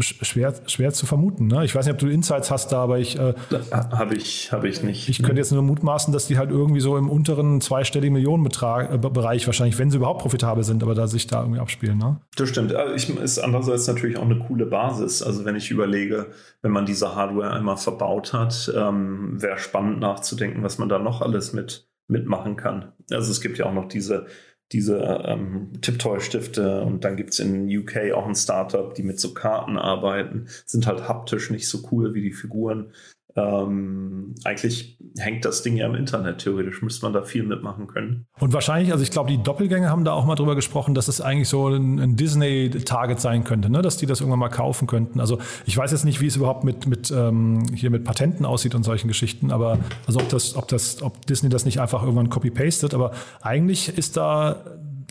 schwer, 0.01 0.55
schwer 0.67 0.93
zu 0.93 1.07
vermuten. 1.07 1.47
Ne? 1.47 1.65
Ich 1.65 1.75
weiß 1.75 1.87
nicht, 1.87 1.93
ob 1.93 1.99
du 1.99 2.09
Insights 2.09 2.51
hast 2.51 2.73
da, 2.73 2.83
aber 2.83 2.99
ich. 2.99 3.19
Äh, 3.19 3.35
habe 3.73 4.15
ich, 4.15 4.53
hab 4.53 4.65
ich 4.65 4.83
nicht. 4.83 5.09
Ich 5.09 5.23
könnte 5.23 5.39
jetzt 5.39 5.53
nur 5.53 5.63
mutmaßen, 5.63 6.13
dass 6.13 6.27
die 6.27 6.39
halt 6.39 6.51
irgendwie 6.51 6.81
so 6.81 6.97
im 6.97 7.11
unteren 7.11 7.61
zweistelligen 7.61 8.15
Millionenbetrag 8.15 8.91
äh, 8.93 9.03
wahrscheinlich, 9.47 9.79
wenn 9.79 9.91
sie 9.91 9.99
überhaupt 9.99 10.23
profitabel 10.23 10.65
sind, 10.65 10.83
aber 10.83 10.95
da 10.95 11.07
sich 11.07 11.27
da 11.27 11.41
irgendwie 11.41 11.61
abspielen. 11.61 11.99
Ne? 11.99 12.21
Das 12.37 12.49
stimmt. 12.49 12.75
Ich, 12.97 13.09
ist 13.09 13.39
andererseits 13.39 13.87
natürlich 13.87 14.17
auch 14.17 14.25
eine 14.25 14.39
coole 14.39 14.67
Basis. 14.67 15.23
Also 15.23 15.45
wenn 15.45 15.57
ich 15.57 15.71
überlege, 15.71 16.27
wenn 16.63 16.73
man 16.73 16.87
diese 16.87 17.15
Hardware 17.15 17.53
einmal 17.53 17.77
verbaut 17.77 18.33
hat, 18.33 18.73
ähm, 18.75 19.41
wäre 19.41 19.59
spannend 19.59 20.01
nachzudenken, 20.01 20.63
was 20.63 20.79
man 20.79 20.89
da 20.89 20.99
noch 20.99 21.21
alles 21.21 21.53
mit 21.53 21.89
mitmachen 22.09 22.57
kann. 22.57 22.93
Also 23.11 23.31
es 23.31 23.41
gibt 23.41 23.59
ja 23.59 23.67
auch 23.67 23.73
noch 23.73 23.89
diese 23.89 24.27
diese 24.73 25.25
ähm, 25.27 25.71
Tiptoy-Stifte 25.81 26.83
und 26.83 27.05
dann 27.05 27.17
gibt 27.17 27.31
es 27.31 27.39
in 27.39 27.69
UK 27.69 28.13
auch 28.15 28.27
ein 28.27 28.35
Startup, 28.35 28.95
die 28.95 29.03
mit 29.03 29.21
so 29.21 29.35
Karten 29.35 29.77
arbeiten, 29.77 30.47
sind 30.67 30.87
halt 30.87 31.09
haptisch 31.09 31.51
nicht 31.51 31.69
so 31.69 31.89
cool 31.91 32.15
wie 32.15 32.23
die 32.23 32.33
Figuren. 32.33 32.93
Ähm, 33.35 34.35
eigentlich 34.45 34.99
hängt 35.19 35.45
das 35.45 35.63
Ding 35.63 35.77
ja 35.77 35.87
im 35.87 35.95
Internet. 35.95 36.39
Theoretisch 36.39 36.83
müsste 36.83 37.07
man 37.07 37.13
da 37.13 37.23
viel 37.23 37.43
mitmachen 37.45 37.87
können. 37.87 38.27
Und 38.39 38.53
wahrscheinlich, 38.53 38.93
also 38.93 39.03
ich 39.03 39.11
glaube, 39.11 39.31
die 39.31 39.43
Doppelgänger 39.43 39.89
haben 39.89 40.05
da 40.05 40.13
auch 40.13 40.25
mal 40.25 40.35
drüber 40.35 40.55
gesprochen, 40.55 40.95
dass 40.95 41.09
es 41.09 41.21
eigentlich 41.21 41.49
so 41.49 41.69
ein, 41.69 41.99
ein 41.99 42.17
Disney-Target 42.17 43.21
sein 43.21 43.45
könnte, 43.45 43.71
ne? 43.71 43.83
dass 43.83 43.97
die 43.97 44.07
das 44.07 44.21
irgendwann 44.21 44.39
mal 44.39 44.49
kaufen 44.49 44.87
könnten. 44.87 45.21
Also 45.21 45.39
ich 45.67 45.77
weiß 45.77 45.93
jetzt 45.93 46.05
nicht, 46.05 46.21
wie 46.21 46.27
es 46.27 46.37
überhaupt 46.37 46.65
mit, 46.65 46.87
mit 46.87 47.11
ähm, 47.11 47.65
hier 47.75 47.91
mit 47.91 48.05
Patenten 48.05 48.45
aussieht 48.45 48.75
und 48.75 48.83
solchen 48.83 49.09
Geschichten, 49.09 49.51
aber 49.51 49.79
also 50.07 50.21
ob 50.21 50.29
das, 50.29 50.57
ob 50.57 50.69
das, 50.69 51.03
ob 51.03 51.25
Disney 51.27 51.49
das 51.49 51.65
nicht 51.65 51.81
einfach 51.81 52.03
irgendwann 52.03 52.29
copy-pastet, 52.29 52.95
aber 52.95 53.13
eigentlich 53.41 53.97
ist 53.97 54.17
da 54.17 54.63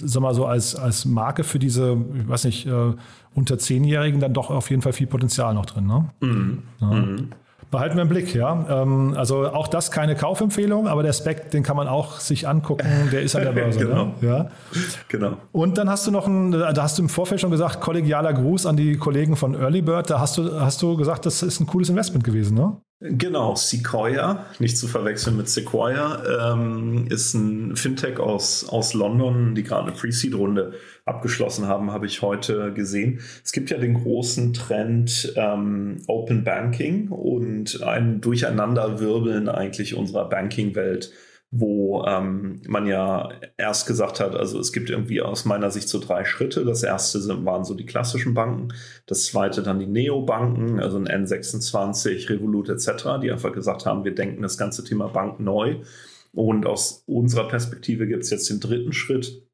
sag 0.04 0.22
mal 0.22 0.34
so 0.34 0.46
als, 0.46 0.76
als 0.76 1.06
Marke 1.06 1.44
für 1.44 1.60
diese, 1.60 1.98
ich 2.16 2.28
weiß 2.28 2.46
nicht, 2.46 2.66
äh, 2.66 2.94
unter 3.34 3.58
Zehnjährigen 3.58 4.20
dann 4.20 4.34
doch 4.34 4.50
auf 4.50 4.70
jeden 4.70 4.82
Fall 4.82 4.94
viel 4.94 5.08
Potenzial 5.08 5.54
noch 5.54 5.66
drin. 5.66 5.88
Ne? 5.88 6.10
Mhm. 6.22 6.64
Ja. 6.80 6.88
Mhm. 6.88 7.30
Behalten 7.72 7.96
wir 7.96 8.02
im 8.04 8.10
Blick, 8.10 8.36
ja. 8.36 8.66
Ähm, 8.70 9.14
also 9.18 9.48
auch 9.48 9.70
das 9.70 9.92
keine 9.92 10.16
Kaufempfehlung, 10.16 10.88
aber 10.90 11.04
der 11.04 11.14
Spec, 11.14 11.52
den 11.52 11.64
kann 11.64 11.78
man 11.78 11.88
auch 11.88 12.20
sich 12.20 12.48
angucken, 12.48 13.10
der 13.12 13.22
ist 13.22 13.36
an 13.36 13.44
der 13.44 13.52
Börse. 13.54 13.80
genau. 13.80 14.06
Ne? 14.06 14.14
Ja. 14.22 14.50
genau. 15.08 15.38
Und 15.54 15.78
dann 15.78 15.90
hast 15.90 16.06
du 16.06 16.12
noch 16.12 16.28
ein, 16.28 16.52
da 16.52 16.74
hast 16.76 16.98
du 16.98 17.04
im 17.04 17.10
Vorfeld 17.10 17.40
schon 17.40 17.50
gesagt, 17.50 17.80
kollegialer 17.80 18.34
Gruß 18.34 18.66
an 18.66 18.76
die 18.76 18.98
Kollegen 18.98 19.38
von 19.38 19.56
Early 19.56 19.82
Bird. 19.82 20.10
Da 20.10 20.20
hast 20.20 20.38
du, 20.38 20.60
hast 20.60 20.82
du 20.82 20.98
gesagt, 20.98 21.26
das 21.26 21.42
ist 21.44 21.62
ein 21.62 21.66
cooles 21.68 21.88
Investment 21.90 22.26
gewesen, 22.26 22.56
ne? 22.58 22.76
Genau, 23.04 23.56
Sequoia, 23.56 24.46
nicht 24.60 24.78
zu 24.78 24.88
verwechseln 24.88 25.36
mit 25.36 25.50
Sequoia, 25.50 26.54
ähm, 26.54 27.08
ist 27.10 27.34
ein 27.34 27.76
Fintech 27.76 28.20
aus, 28.20 28.70
aus 28.70 28.94
London, 28.94 29.56
die 29.56 29.64
gerade 29.64 29.88
eine 29.88 29.98
Pre-Seed-Runde 29.98 30.74
abgeschlossen 31.06 31.66
haben, 31.66 31.90
habe 31.90 32.06
ich 32.06 32.22
heute 32.22 32.72
gesehen. 32.74 33.22
Es 33.44 33.54
gibt 33.54 33.72
ja 33.72 33.80
den 33.80 33.96
großen 33.96 34.54
Trend 34.54 35.34
ähm, 35.36 35.98
Open 36.06 36.44
Banking 36.44 37.08
und 37.08 37.82
ein 37.82 38.22
Durcheinanderwirbeln 38.22 39.50
eigentlich 39.50 39.96
unserer 39.96 40.30
Banking-Welt 40.30 41.12
wo 41.54 42.06
ähm, 42.06 42.62
man 42.66 42.88
ja 42.88 43.30
erst 43.58 43.86
gesagt 43.86 44.22
hat, 44.22 44.36
also 44.36 44.58
es 44.58 44.72
gibt 44.72 44.90
irgendwie 44.90 45.22
aus 45.22 45.44
meiner 45.44 45.70
Sicht 45.70 45.90
so 45.90 46.00
drei 46.00 46.24
Schritte. 46.24 46.64
Das 46.64 46.82
erste 46.82 47.20
sind, 47.20 47.44
waren 47.44 47.66
so 47.66 47.74
die 47.74 47.86
klassischen 47.86 48.34
Banken, 48.34 48.70
das 49.06 49.26
zweite 49.26 49.62
dann 49.62 49.80
die 49.80 49.86
Neobanken, 49.86 50.80
also 50.80 50.98
ein 50.98 51.08
N26, 51.08 52.30
Revolut 52.30 52.70
etc., 52.70 53.20
die 53.22 53.32
einfach 53.32 53.52
gesagt 53.52 53.86
haben, 53.86 54.06
wir 54.06 54.16
denken 54.16 54.42
das 54.42 54.58
ganze 54.58 54.86
Thema 54.86 55.10
Bank 55.10 55.42
neu. 55.42 55.82
Und 56.34 56.66
aus 56.66 57.04
unserer 57.06 57.50
Perspektive 57.50 58.08
gibt 58.08 58.24
es 58.24 58.30
jetzt 58.30 58.50
den 58.50 58.62
dritten 58.62 58.94
Schritt, 58.94 59.46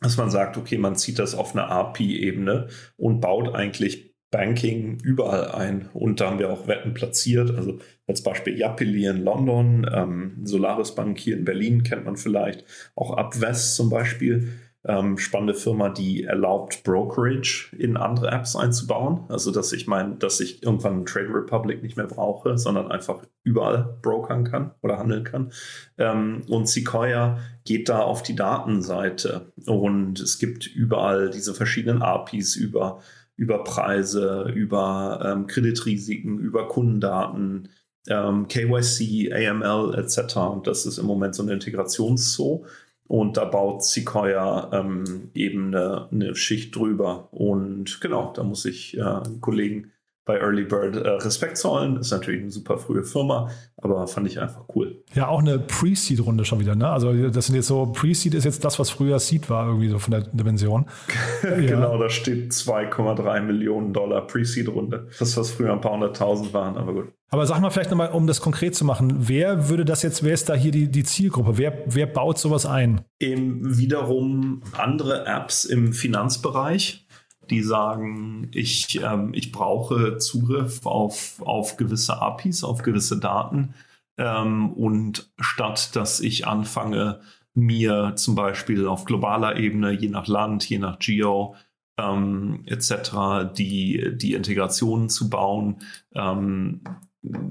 dass 0.00 0.16
man 0.16 0.30
sagt, 0.30 0.56
okay, 0.56 0.78
man 0.78 0.96
zieht 0.96 1.18
das 1.18 1.34
auf 1.34 1.52
eine 1.52 1.68
API-Ebene 1.68 2.68
und 2.96 3.20
baut 3.20 3.54
eigentlich 3.54 4.13
Banking 4.34 4.98
überall 5.04 5.52
ein. 5.52 5.88
Und 5.92 6.20
da 6.20 6.28
haben 6.28 6.40
wir 6.40 6.50
auch 6.50 6.66
Wetten 6.66 6.92
platziert. 6.92 7.56
Also 7.56 7.78
als 8.08 8.20
Beispiel 8.20 8.58
Yapili 8.58 9.06
in 9.06 9.22
London, 9.22 9.88
ähm, 9.94 10.40
Solaris 10.42 10.96
Bank 10.96 11.20
hier 11.20 11.36
in 11.36 11.44
Berlin 11.44 11.84
kennt 11.84 12.04
man 12.04 12.16
vielleicht, 12.16 12.64
auch 12.96 13.16
Upwest 13.16 13.76
zum 13.76 13.90
Beispiel. 13.90 14.48
Ähm, 14.86 15.18
spannende 15.18 15.54
Firma, 15.54 15.88
die 15.88 16.24
erlaubt, 16.24 16.82
Brokerage 16.82 17.74
in 17.78 17.96
andere 17.96 18.32
Apps 18.32 18.56
einzubauen. 18.56 19.20
Also, 19.28 19.52
dass 19.52 19.72
ich 19.72 19.86
meine, 19.86 20.16
dass 20.16 20.40
ich 20.40 20.64
irgendwann 20.64 21.06
Trade 21.06 21.32
Republic 21.32 21.82
nicht 21.84 21.96
mehr 21.96 22.08
brauche, 22.08 22.58
sondern 22.58 22.90
einfach 22.90 23.22
überall 23.44 23.96
brokern 24.02 24.42
kann 24.42 24.72
oder 24.82 24.98
handeln 24.98 25.22
kann. 25.22 25.52
Ähm, 25.96 26.42
und 26.48 26.68
Sequoia 26.68 27.38
geht 27.64 27.88
da 27.88 28.00
auf 28.00 28.24
die 28.24 28.34
Datenseite 28.34 29.52
und 29.64 30.18
es 30.18 30.40
gibt 30.40 30.66
überall 30.66 31.30
diese 31.30 31.54
verschiedenen 31.54 32.02
APIs 32.02 32.56
über 32.56 33.00
über 33.36 33.64
Preise, 33.64 34.50
über 34.54 35.20
ähm, 35.24 35.46
Kreditrisiken, 35.46 36.38
über 36.38 36.68
Kundendaten, 36.68 37.68
ähm, 38.08 38.48
KYC, 38.48 39.32
AML 39.32 39.94
etc. 39.98 40.36
Und 40.36 40.66
das 40.66 40.86
ist 40.86 40.98
im 40.98 41.06
Moment 41.06 41.34
so 41.34 41.42
eine 41.42 41.52
Integrationszoo. 41.54 42.66
Und 43.06 43.36
da 43.36 43.44
baut 43.44 43.84
Sequoia 43.84 44.70
ähm, 44.72 45.30
eben 45.34 45.68
eine, 45.74 46.08
eine, 46.10 46.34
Schicht 46.34 46.74
drüber. 46.74 47.28
Und 47.32 48.00
genau, 48.00 48.32
da 48.34 48.42
muss 48.42 48.64
ich 48.64 48.96
äh, 48.96 49.20
Kollegen 49.40 49.92
bei 50.24 50.38
Early 50.38 50.64
Bird 50.64 50.96
äh, 50.96 51.08
Respekt 51.08 51.58
zollen. 51.58 51.96
Ist 51.98 52.10
natürlich 52.10 52.40
eine 52.42 52.50
super 52.50 52.78
frühe 52.78 53.04
Firma, 53.04 53.50
aber 53.76 54.06
fand 54.06 54.26
ich 54.26 54.40
einfach 54.40 54.64
cool. 54.74 55.02
Ja, 55.14 55.28
auch 55.28 55.40
eine 55.40 55.58
Pre-Seed-Runde 55.58 56.44
schon 56.44 56.60
wieder, 56.60 56.74
ne? 56.74 56.88
Also 56.88 57.12
das 57.28 57.46
sind 57.46 57.56
jetzt 57.56 57.66
so, 57.66 57.86
Pre-Seed 57.86 58.34
ist 58.34 58.44
jetzt 58.44 58.64
das, 58.64 58.78
was 58.78 58.90
früher 58.90 59.18
Seed 59.18 59.50
war, 59.50 59.66
irgendwie 59.66 59.88
so 59.88 59.98
von 59.98 60.12
der 60.12 60.22
Dimension. 60.22 60.86
genau, 61.42 61.92
ja. 61.92 61.98
da 61.98 62.08
steht 62.08 62.52
2,3 62.52 63.40
Millionen 63.42 63.92
Dollar 63.92 64.26
Pre-Seed-Runde. 64.26 65.08
Das, 65.18 65.36
was 65.36 65.50
früher 65.50 65.72
ein 65.72 65.80
paar 65.80 65.92
hunderttausend 65.92 66.54
waren, 66.54 66.76
aber 66.76 66.94
gut. 66.94 67.12
Aber 67.34 67.46
sag 67.46 67.60
mal 67.60 67.70
vielleicht 67.70 67.90
nochmal, 67.90 68.10
um 68.10 68.28
das 68.28 68.40
konkret 68.40 68.76
zu 68.76 68.84
machen, 68.84 69.28
wer 69.28 69.68
würde 69.68 69.84
das 69.84 70.02
jetzt, 70.02 70.22
wer 70.22 70.34
ist 70.34 70.48
da 70.48 70.54
hier 70.54 70.70
die, 70.70 70.88
die 70.88 71.02
Zielgruppe? 71.02 71.58
Wer, 71.58 71.82
wer 71.86 72.06
baut 72.06 72.38
sowas 72.38 72.64
ein? 72.64 73.00
Eben 73.18 73.76
wiederum 73.76 74.62
andere 74.72 75.26
Apps 75.26 75.64
im 75.64 75.92
Finanzbereich 75.92 77.03
die 77.50 77.62
sagen, 77.62 78.48
ich, 78.52 79.00
ähm, 79.02 79.32
ich 79.34 79.52
brauche 79.52 80.18
Zugriff 80.18 80.86
auf, 80.86 81.42
auf 81.44 81.76
gewisse 81.76 82.20
APIs, 82.20 82.64
auf 82.64 82.82
gewisse 82.82 83.18
Daten. 83.18 83.74
Ähm, 84.16 84.72
und 84.72 85.30
statt 85.38 85.96
dass 85.96 86.20
ich 86.20 86.46
anfange, 86.46 87.20
mir 87.54 88.14
zum 88.16 88.34
Beispiel 88.34 88.86
auf 88.86 89.04
globaler 89.04 89.56
Ebene, 89.56 89.92
je 89.92 90.08
nach 90.08 90.26
Land, 90.26 90.68
je 90.68 90.78
nach 90.78 90.98
Geo, 90.98 91.54
ähm, 91.96 92.62
etc., 92.66 93.54
die, 93.56 94.12
die 94.16 94.34
Integrationen 94.34 95.08
zu 95.08 95.30
bauen, 95.30 95.76
ähm, 96.14 96.80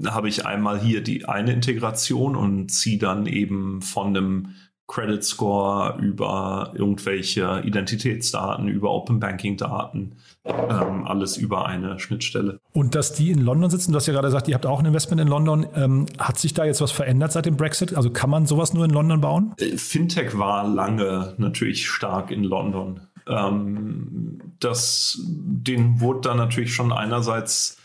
habe 0.06 0.28
ich 0.28 0.46
einmal 0.46 0.78
hier 0.78 1.02
die 1.02 1.24
eine 1.24 1.52
Integration 1.52 2.36
und 2.36 2.68
ziehe 2.70 2.98
dann 2.98 3.26
eben 3.26 3.82
von 3.82 4.08
einem 4.08 4.54
Credit 4.86 5.24
Score, 5.24 5.98
über 6.00 6.72
irgendwelche 6.74 7.62
Identitätsdaten, 7.64 8.68
über 8.68 8.90
Open 8.90 9.18
Banking 9.18 9.56
Daten, 9.56 10.12
ähm, 10.44 11.06
alles 11.06 11.36
über 11.36 11.66
eine 11.66 11.98
Schnittstelle. 11.98 12.60
Und 12.72 12.94
dass 12.94 13.14
die 13.14 13.30
in 13.30 13.38
London 13.38 13.70
sitzen, 13.70 13.92
du 13.92 13.96
hast 13.96 14.06
ja 14.06 14.12
gerade 14.12 14.28
gesagt, 14.28 14.46
ihr 14.48 14.54
habt 14.54 14.66
auch 14.66 14.80
ein 14.80 14.86
Investment 14.86 15.22
in 15.22 15.28
London. 15.28 15.66
Ähm, 15.74 16.06
hat 16.18 16.38
sich 16.38 16.52
da 16.52 16.64
jetzt 16.64 16.82
was 16.82 16.92
verändert 16.92 17.32
seit 17.32 17.46
dem 17.46 17.56
Brexit? 17.56 17.96
Also 17.96 18.10
kann 18.10 18.28
man 18.28 18.46
sowas 18.46 18.74
nur 18.74 18.84
in 18.84 18.90
London 18.90 19.20
bauen? 19.20 19.54
Äh, 19.58 19.76
Fintech 19.78 20.38
war 20.38 20.68
lange 20.68 21.34
natürlich 21.38 21.88
stark 21.88 22.30
in 22.30 22.44
London. 22.44 23.00
Ähm, 23.26 24.40
das, 24.60 25.18
den 25.26 26.00
wurde 26.00 26.28
dann 26.28 26.36
natürlich 26.36 26.74
schon 26.74 26.92
einerseits 26.92 27.78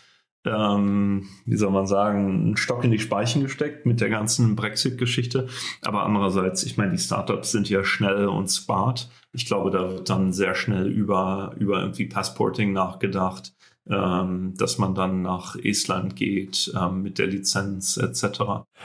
ähm, 0.45 1.27
wie 1.45 1.57
soll 1.57 1.71
man 1.71 1.85
sagen, 1.85 2.27
einen 2.29 2.57
Stock 2.57 2.83
in 2.83 2.91
die 2.91 2.99
Speichen 2.99 3.43
gesteckt 3.43 3.85
mit 3.85 3.99
der 3.99 4.09
ganzen 4.09 4.55
Brexit-Geschichte. 4.55 5.47
Aber 5.81 6.03
andererseits, 6.03 6.63
ich 6.63 6.77
meine, 6.77 6.91
die 6.91 6.97
Startups 6.97 7.51
sind 7.51 7.69
ja 7.69 7.83
schnell 7.83 8.27
und 8.27 8.49
smart. 8.49 9.09
Ich 9.33 9.45
glaube, 9.45 9.69
da 9.69 9.89
wird 9.89 10.09
dann 10.09 10.31
sehr 10.31 10.55
schnell 10.55 10.87
über, 10.87 11.55
über 11.59 11.81
irgendwie 11.81 12.05
Passporting 12.05 12.71
nachgedacht, 12.71 13.53
ähm, 13.89 14.53
dass 14.57 14.77
man 14.77 14.95
dann 14.95 15.21
nach 15.21 15.55
Estland 15.55 16.15
geht 16.15 16.71
ähm, 16.79 17.01
mit 17.01 17.17
der 17.17 17.27
Lizenz 17.27 17.97
etc. 17.97 18.39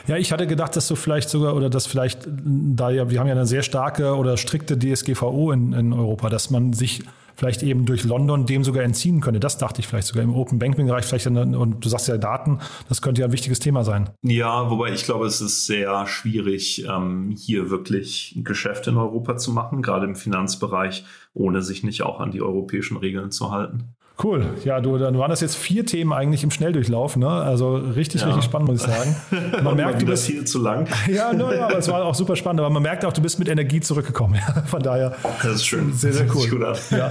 Ja, 0.06 0.16
ich 0.16 0.32
hatte 0.32 0.46
gedacht, 0.46 0.74
dass 0.76 0.88
du 0.88 0.96
vielleicht 0.96 1.28
sogar 1.28 1.54
oder 1.54 1.70
dass 1.70 1.86
vielleicht 1.86 2.26
da 2.26 2.90
ja, 2.90 3.10
wir 3.10 3.20
haben 3.20 3.26
ja 3.26 3.34
eine 3.34 3.46
sehr 3.46 3.62
starke 3.62 4.16
oder 4.16 4.36
strikte 4.36 4.78
DSGVO 4.78 5.52
in, 5.52 5.72
in 5.72 5.92
Europa, 5.92 6.30
dass 6.30 6.50
man 6.50 6.72
sich 6.72 7.02
vielleicht 7.36 7.62
eben 7.62 7.84
durch 7.86 8.04
London 8.04 8.46
dem 8.46 8.64
sogar 8.64 8.84
entziehen 8.84 9.20
könnte. 9.20 9.40
Das 9.40 9.58
dachte 9.58 9.80
ich 9.80 9.86
vielleicht 9.86 10.08
sogar 10.08 10.22
im 10.22 10.34
Open 10.34 10.58
Banking 10.58 10.86
Bereich 10.86 11.04
vielleicht 11.04 11.26
eine, 11.26 11.58
und 11.58 11.84
du 11.84 11.88
sagst 11.88 12.08
ja 12.08 12.16
Daten, 12.16 12.60
das 12.88 13.02
könnte 13.02 13.20
ja 13.20 13.26
ein 13.26 13.32
wichtiges 13.32 13.58
Thema 13.58 13.84
sein. 13.84 14.10
Ja, 14.22 14.70
wobei 14.70 14.92
ich 14.92 15.04
glaube, 15.04 15.26
es 15.26 15.40
ist 15.40 15.66
sehr 15.66 16.06
schwierig, 16.06 16.86
ähm, 16.88 17.34
hier 17.36 17.70
wirklich 17.70 18.34
ein 18.36 18.44
Geschäft 18.44 18.86
in 18.86 18.96
Europa 18.96 19.36
zu 19.36 19.52
machen, 19.52 19.82
gerade 19.82 20.06
im 20.06 20.16
Finanzbereich, 20.16 21.04
ohne 21.32 21.62
sich 21.62 21.82
nicht 21.82 22.02
auch 22.02 22.20
an 22.20 22.30
die 22.30 22.42
europäischen 22.42 22.96
Regeln 22.96 23.30
zu 23.30 23.50
halten. 23.50 23.94
Cool. 24.22 24.46
Ja, 24.64 24.80
du, 24.80 24.96
dann 24.96 25.18
waren 25.18 25.30
das 25.30 25.40
jetzt 25.40 25.56
vier 25.56 25.84
Themen 25.84 26.12
eigentlich 26.12 26.44
im 26.44 26.52
Schnelldurchlauf. 26.52 27.16
Ne? 27.16 27.28
Also 27.28 27.74
richtig, 27.74 28.20
ja. 28.20 28.28
richtig 28.28 28.44
spannend, 28.44 28.68
muss 28.68 28.80
ich 28.80 28.86
sagen. 28.86 29.16
Man 29.64 29.74
merkt, 29.74 30.02
du 30.02 30.06
bist 30.06 30.26
viel 30.26 30.44
zu 30.44 30.60
lang. 30.60 30.86
ja, 31.12 31.32
no, 31.32 31.50
no, 31.50 31.60
aber 31.60 31.78
es 31.78 31.88
war 31.88 32.04
auch 32.04 32.14
super 32.14 32.36
spannend. 32.36 32.60
Aber 32.60 32.70
man 32.70 32.82
merkt 32.82 33.04
auch, 33.04 33.12
du 33.12 33.20
bist 33.20 33.40
mit 33.40 33.48
Energie 33.48 33.80
zurückgekommen. 33.80 34.38
Von 34.66 34.82
daher. 34.82 35.16
Das 35.42 35.56
ist 35.56 35.66
schön. 35.66 35.92
Sehr, 35.92 36.12
sehr 36.12 36.26
cool. 36.34 36.74
Ja. 36.90 37.10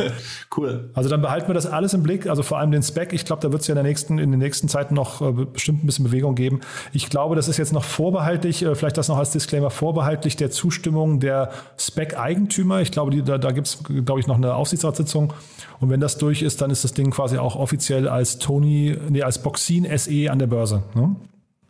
Cool. 0.55 0.89
Also 0.93 1.09
dann 1.09 1.21
behalten 1.21 1.47
wir 1.47 1.53
das 1.53 1.65
alles 1.65 1.93
im 1.93 2.03
Blick. 2.03 2.27
Also 2.27 2.41
vor 2.41 2.57
allem 2.59 2.71
den 2.71 2.83
Spec. 2.83 3.11
Ich 3.11 3.25
glaube, 3.25 3.41
da 3.41 3.51
wird 3.51 3.61
es 3.61 3.67
ja 3.67 3.73
in, 3.73 3.75
der 3.75 3.83
nächsten, 3.83 4.17
in 4.17 4.31
den 4.31 4.39
nächsten 4.39 4.69
Zeiten 4.69 4.95
noch 4.95 5.21
äh, 5.21 5.31
bestimmt 5.31 5.83
ein 5.83 5.87
bisschen 5.87 6.05
Bewegung 6.05 6.35
geben. 6.35 6.61
Ich 6.93 7.09
glaube, 7.09 7.35
das 7.35 7.49
ist 7.49 7.57
jetzt 7.57 7.73
noch 7.73 7.83
vorbehaltlich, 7.83 8.63
äh, 8.63 8.75
vielleicht 8.75 8.97
das 8.97 9.09
noch 9.09 9.17
als 9.17 9.31
Disclaimer, 9.31 9.71
vorbehaltlich 9.71 10.37
der 10.37 10.51
Zustimmung 10.51 11.19
der 11.19 11.51
Spec-Eigentümer. 11.77 12.79
Ich 12.81 12.91
glaube, 12.91 13.11
die, 13.11 13.23
da, 13.23 13.37
da 13.37 13.51
gibt 13.51 13.67
es, 13.67 13.79
glaube 14.05 14.21
ich, 14.21 14.27
noch 14.27 14.37
eine 14.37 14.55
Aufsichtsratssitzung. 14.55 15.33
Und 15.79 15.89
wenn 15.89 15.99
das 15.99 16.17
durch 16.17 16.41
ist, 16.41 16.61
dann 16.61 16.71
ist 16.71 16.85
das 16.85 16.92
Ding 16.93 17.11
quasi 17.11 17.37
auch 17.37 17.55
offiziell 17.55 18.07
als 18.07 18.39
Tony, 18.39 18.97
nee, 19.09 19.21
als 19.21 19.41
Boxin 19.41 19.85
SE 19.97 20.31
an 20.31 20.39
der 20.39 20.47
Börse. 20.47 20.83
Ne? 20.93 21.15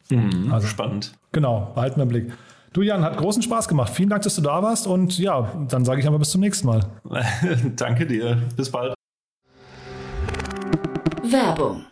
Mhm, 0.10 0.52
also, 0.52 0.68
spannend. 0.68 1.14
Genau, 1.32 1.72
behalten 1.74 1.98
wir 1.98 2.04
im 2.04 2.10
Blick. 2.10 2.34
Du 2.74 2.82
Jan, 2.82 3.04
hat 3.04 3.18
großen 3.18 3.44
Spaß 3.44 3.68
gemacht. 3.68 3.94
Vielen 3.94 4.10
Dank, 4.10 4.24
dass 4.24 4.36
du 4.36 4.42
da 4.42 4.64
warst 4.64 4.88
und 4.88 5.20
ja, 5.20 5.66
dann 5.70 5.86
sage 5.86 6.02
ich 6.02 6.08
aber 6.08 6.18
bis 6.18 6.32
zum 6.32 6.42
nächsten 6.42 6.68
Mal. 6.68 6.86
Danke 7.76 8.08
dir. 8.08 8.42
Bis 8.56 8.72
bald. 8.72 8.96
Werbung. 11.24 11.86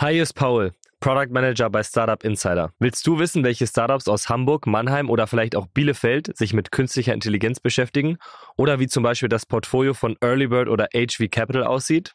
Hi, 0.00 0.18
ist 0.18 0.34
Paul. 0.34 0.72
Product 1.00 1.30
Manager 1.30 1.70
bei 1.70 1.82
Startup 1.84 2.22
Insider. 2.24 2.72
Willst 2.80 3.06
du 3.06 3.18
wissen, 3.18 3.44
welche 3.44 3.66
Startups 3.66 4.08
aus 4.08 4.28
Hamburg, 4.28 4.66
Mannheim 4.66 5.10
oder 5.10 5.26
vielleicht 5.26 5.54
auch 5.54 5.66
Bielefeld 5.66 6.36
sich 6.36 6.54
mit 6.54 6.72
künstlicher 6.72 7.14
Intelligenz 7.14 7.60
beschäftigen? 7.60 8.18
Oder 8.56 8.80
wie 8.80 8.88
zum 8.88 9.04
Beispiel 9.04 9.28
das 9.28 9.46
Portfolio 9.46 9.94
von 9.94 10.16
Earlybird 10.20 10.68
oder 10.68 10.88
HV 10.92 11.30
Capital 11.30 11.64
aussieht? 11.64 12.14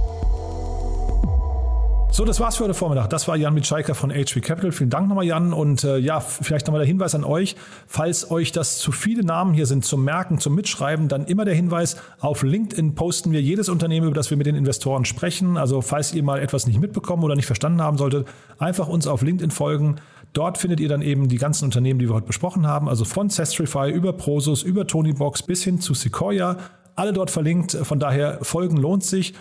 So, 2.13 2.25
das 2.25 2.41
war's 2.41 2.57
für 2.57 2.65
heute 2.65 2.73
Vormittag. 2.73 3.09
Das 3.09 3.29
war 3.29 3.37
Jan 3.37 3.53
Mitschaiker 3.53 3.95
von 3.95 4.11
HV 4.11 4.41
Capital. 4.41 4.73
Vielen 4.73 4.89
Dank 4.89 5.07
nochmal, 5.07 5.23
Jan. 5.23 5.53
Und 5.53 5.85
äh, 5.85 5.97
ja, 5.97 6.19
vielleicht 6.19 6.67
nochmal 6.67 6.81
der 6.81 6.87
Hinweis 6.87 7.15
an 7.15 7.23
euch, 7.23 7.55
falls 7.87 8.29
euch 8.29 8.51
das 8.51 8.79
zu 8.79 8.91
viele 8.91 9.23
Namen 9.23 9.53
hier 9.53 9.65
sind 9.65 9.85
zum 9.85 10.03
Merken, 10.03 10.37
zum 10.37 10.53
Mitschreiben, 10.53 11.07
dann 11.07 11.23
immer 11.23 11.45
der 11.45 11.53
Hinweis, 11.53 11.95
auf 12.19 12.43
LinkedIn 12.43 12.95
posten 12.95 13.31
wir 13.31 13.41
jedes 13.41 13.69
Unternehmen, 13.69 14.07
über 14.07 14.13
das 14.13 14.29
wir 14.29 14.35
mit 14.35 14.45
den 14.45 14.55
Investoren 14.55 15.05
sprechen. 15.05 15.55
Also 15.55 15.79
falls 15.79 16.13
ihr 16.13 16.21
mal 16.21 16.41
etwas 16.41 16.67
nicht 16.67 16.81
mitbekommen 16.81 17.23
oder 17.23 17.37
nicht 17.37 17.45
verstanden 17.45 17.81
haben 17.81 17.97
solltet, 17.97 18.27
einfach 18.59 18.89
uns 18.89 19.07
auf 19.07 19.21
LinkedIn 19.21 19.51
folgen. 19.51 19.95
Dort 20.33 20.57
findet 20.57 20.81
ihr 20.81 20.89
dann 20.89 21.01
eben 21.01 21.29
die 21.29 21.37
ganzen 21.37 21.63
Unternehmen, 21.63 22.01
die 22.01 22.09
wir 22.09 22.15
heute 22.15 22.27
besprochen 22.27 22.67
haben. 22.67 22.89
Also 22.89 23.05
von 23.05 23.29
Sestrify 23.29 23.89
über 23.89 24.11
Prosus, 24.11 24.63
über 24.63 24.85
Tonybox 24.85 25.43
bis 25.43 25.63
hin 25.63 25.79
zu 25.79 25.93
Sequoia. 25.93 26.57
Alle 26.93 27.13
dort 27.13 27.31
verlinkt. 27.31 27.71
Von 27.71 27.99
daher 27.99 28.39
folgen 28.41 28.75
lohnt 28.75 29.05
sich. 29.05 29.33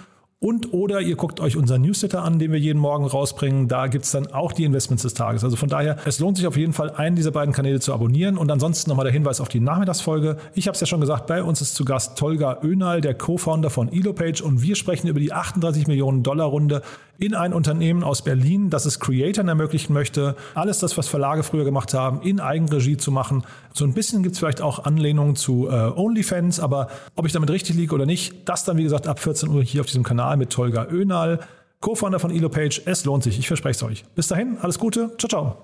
Und 0.43 0.72
oder 0.72 1.03
ihr 1.03 1.16
guckt 1.16 1.38
euch 1.38 1.59
unseren 1.59 1.82
Newsletter 1.82 2.22
an, 2.22 2.38
den 2.38 2.51
wir 2.51 2.59
jeden 2.59 2.78
Morgen 2.78 3.05
rausbringen. 3.05 3.68
Da 3.68 3.88
gibt 3.88 4.07
es 4.07 4.12
dann 4.12 4.26
auch 4.28 4.55
die 4.55 4.64
Investments 4.64 5.03
des 5.03 5.12
Tages. 5.12 5.45
Also 5.45 5.57
von 5.57 5.68
daher, 5.68 5.99
es 6.07 6.18
lohnt 6.18 6.38
sich 6.38 6.47
auf 6.47 6.57
jeden 6.57 6.72
Fall, 6.72 6.88
einen 6.93 7.14
dieser 7.14 7.30
beiden 7.30 7.53
Kanäle 7.53 7.78
zu 7.78 7.93
abonnieren. 7.93 8.38
Und 8.38 8.51
ansonsten 8.51 8.88
nochmal 8.88 9.05
der 9.05 9.12
Hinweis 9.12 9.43
auf 9.43 9.51
die 9.51 9.61
Nachmittagsfolge. 9.61 10.38
Ich 10.55 10.66
habe 10.66 10.74
es 10.74 10.80
ja 10.80 10.86
schon 10.86 11.03
gesagt, 11.03 11.26
bei 11.26 11.43
uns 11.43 11.61
ist 11.61 11.74
zu 11.74 11.84
Gast 11.84 12.16
Tolga 12.16 12.61
Önal, 12.62 13.03
der 13.03 13.12
Co-Founder 13.12 13.68
von 13.68 13.93
Elopage. 13.93 14.43
Und 14.43 14.62
wir 14.62 14.76
sprechen 14.76 15.09
über 15.09 15.20
die 15.20 15.34
38 15.34 15.86
Millionen 15.88 16.22
Dollar 16.22 16.47
Runde 16.47 16.80
in 17.21 17.35
ein 17.35 17.53
Unternehmen 17.53 18.03
aus 18.03 18.23
Berlin, 18.23 18.71
das 18.71 18.87
es 18.87 18.99
Creatoren 18.99 19.49
ermöglichen 19.49 19.93
möchte, 19.93 20.37
alles 20.55 20.79
das, 20.79 20.97
was 20.97 21.07
Verlage 21.07 21.43
früher 21.43 21.64
gemacht 21.64 21.93
haben, 21.93 22.23
in 22.23 22.41
Eigenregie 22.41 22.97
zu 22.97 23.12
machen. 23.12 23.45
So 23.75 23.85
ein 23.85 23.93
bisschen 23.93 24.23
gibt 24.23 24.33
es 24.33 24.39
vielleicht 24.39 24.62
auch 24.62 24.85
Anlehnungen 24.85 25.37
zu 25.37 25.68
äh, 25.68 25.93
OnlyFans, 25.95 26.61
aber 26.61 26.89
ob 27.16 27.27
ich 27.27 27.33
damit 27.33 27.51
richtig 27.51 27.77
liege 27.77 27.95
oder 27.95 28.07
nicht, 28.07 28.49
das 28.49 28.64
dann 28.64 28.79
wie 28.79 28.85
gesagt 28.85 29.07
ab 29.07 29.21
14 29.21 29.51
Uhr 29.51 29.62
hier 29.62 29.83
auf 29.83 29.87
diesem 29.87 30.03
Kanal 30.03 30.39
mit 30.39 30.49
Tolga 30.51 30.87
Önal, 30.91 31.41
Co-Founder 31.81 32.18
von 32.18 32.31
Elopage. 32.31 32.81
Es 32.87 33.05
lohnt 33.05 33.23
sich, 33.23 33.39
ich 33.39 33.47
verspreche 33.47 33.77
es 33.77 33.83
euch. 33.83 34.07
Bis 34.14 34.29
dahin, 34.29 34.57
alles 34.61 34.79
Gute, 34.79 35.14
ciao, 35.18 35.29
ciao. 35.29 35.59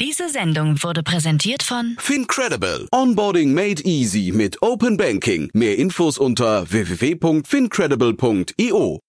Diese 0.00 0.28
Sendung 0.28 0.82
wurde 0.82 1.04
präsentiert 1.04 1.62
von 1.62 1.94
Fincredible. 1.98 2.88
Onboarding 2.92 3.54
made 3.54 3.80
easy 3.84 4.32
mit 4.34 4.60
Open 4.60 4.96
Banking. 4.96 5.50
Mehr 5.52 5.78
Infos 5.78 6.18
unter 6.18 6.68
www.fincredible.io. 6.70 9.03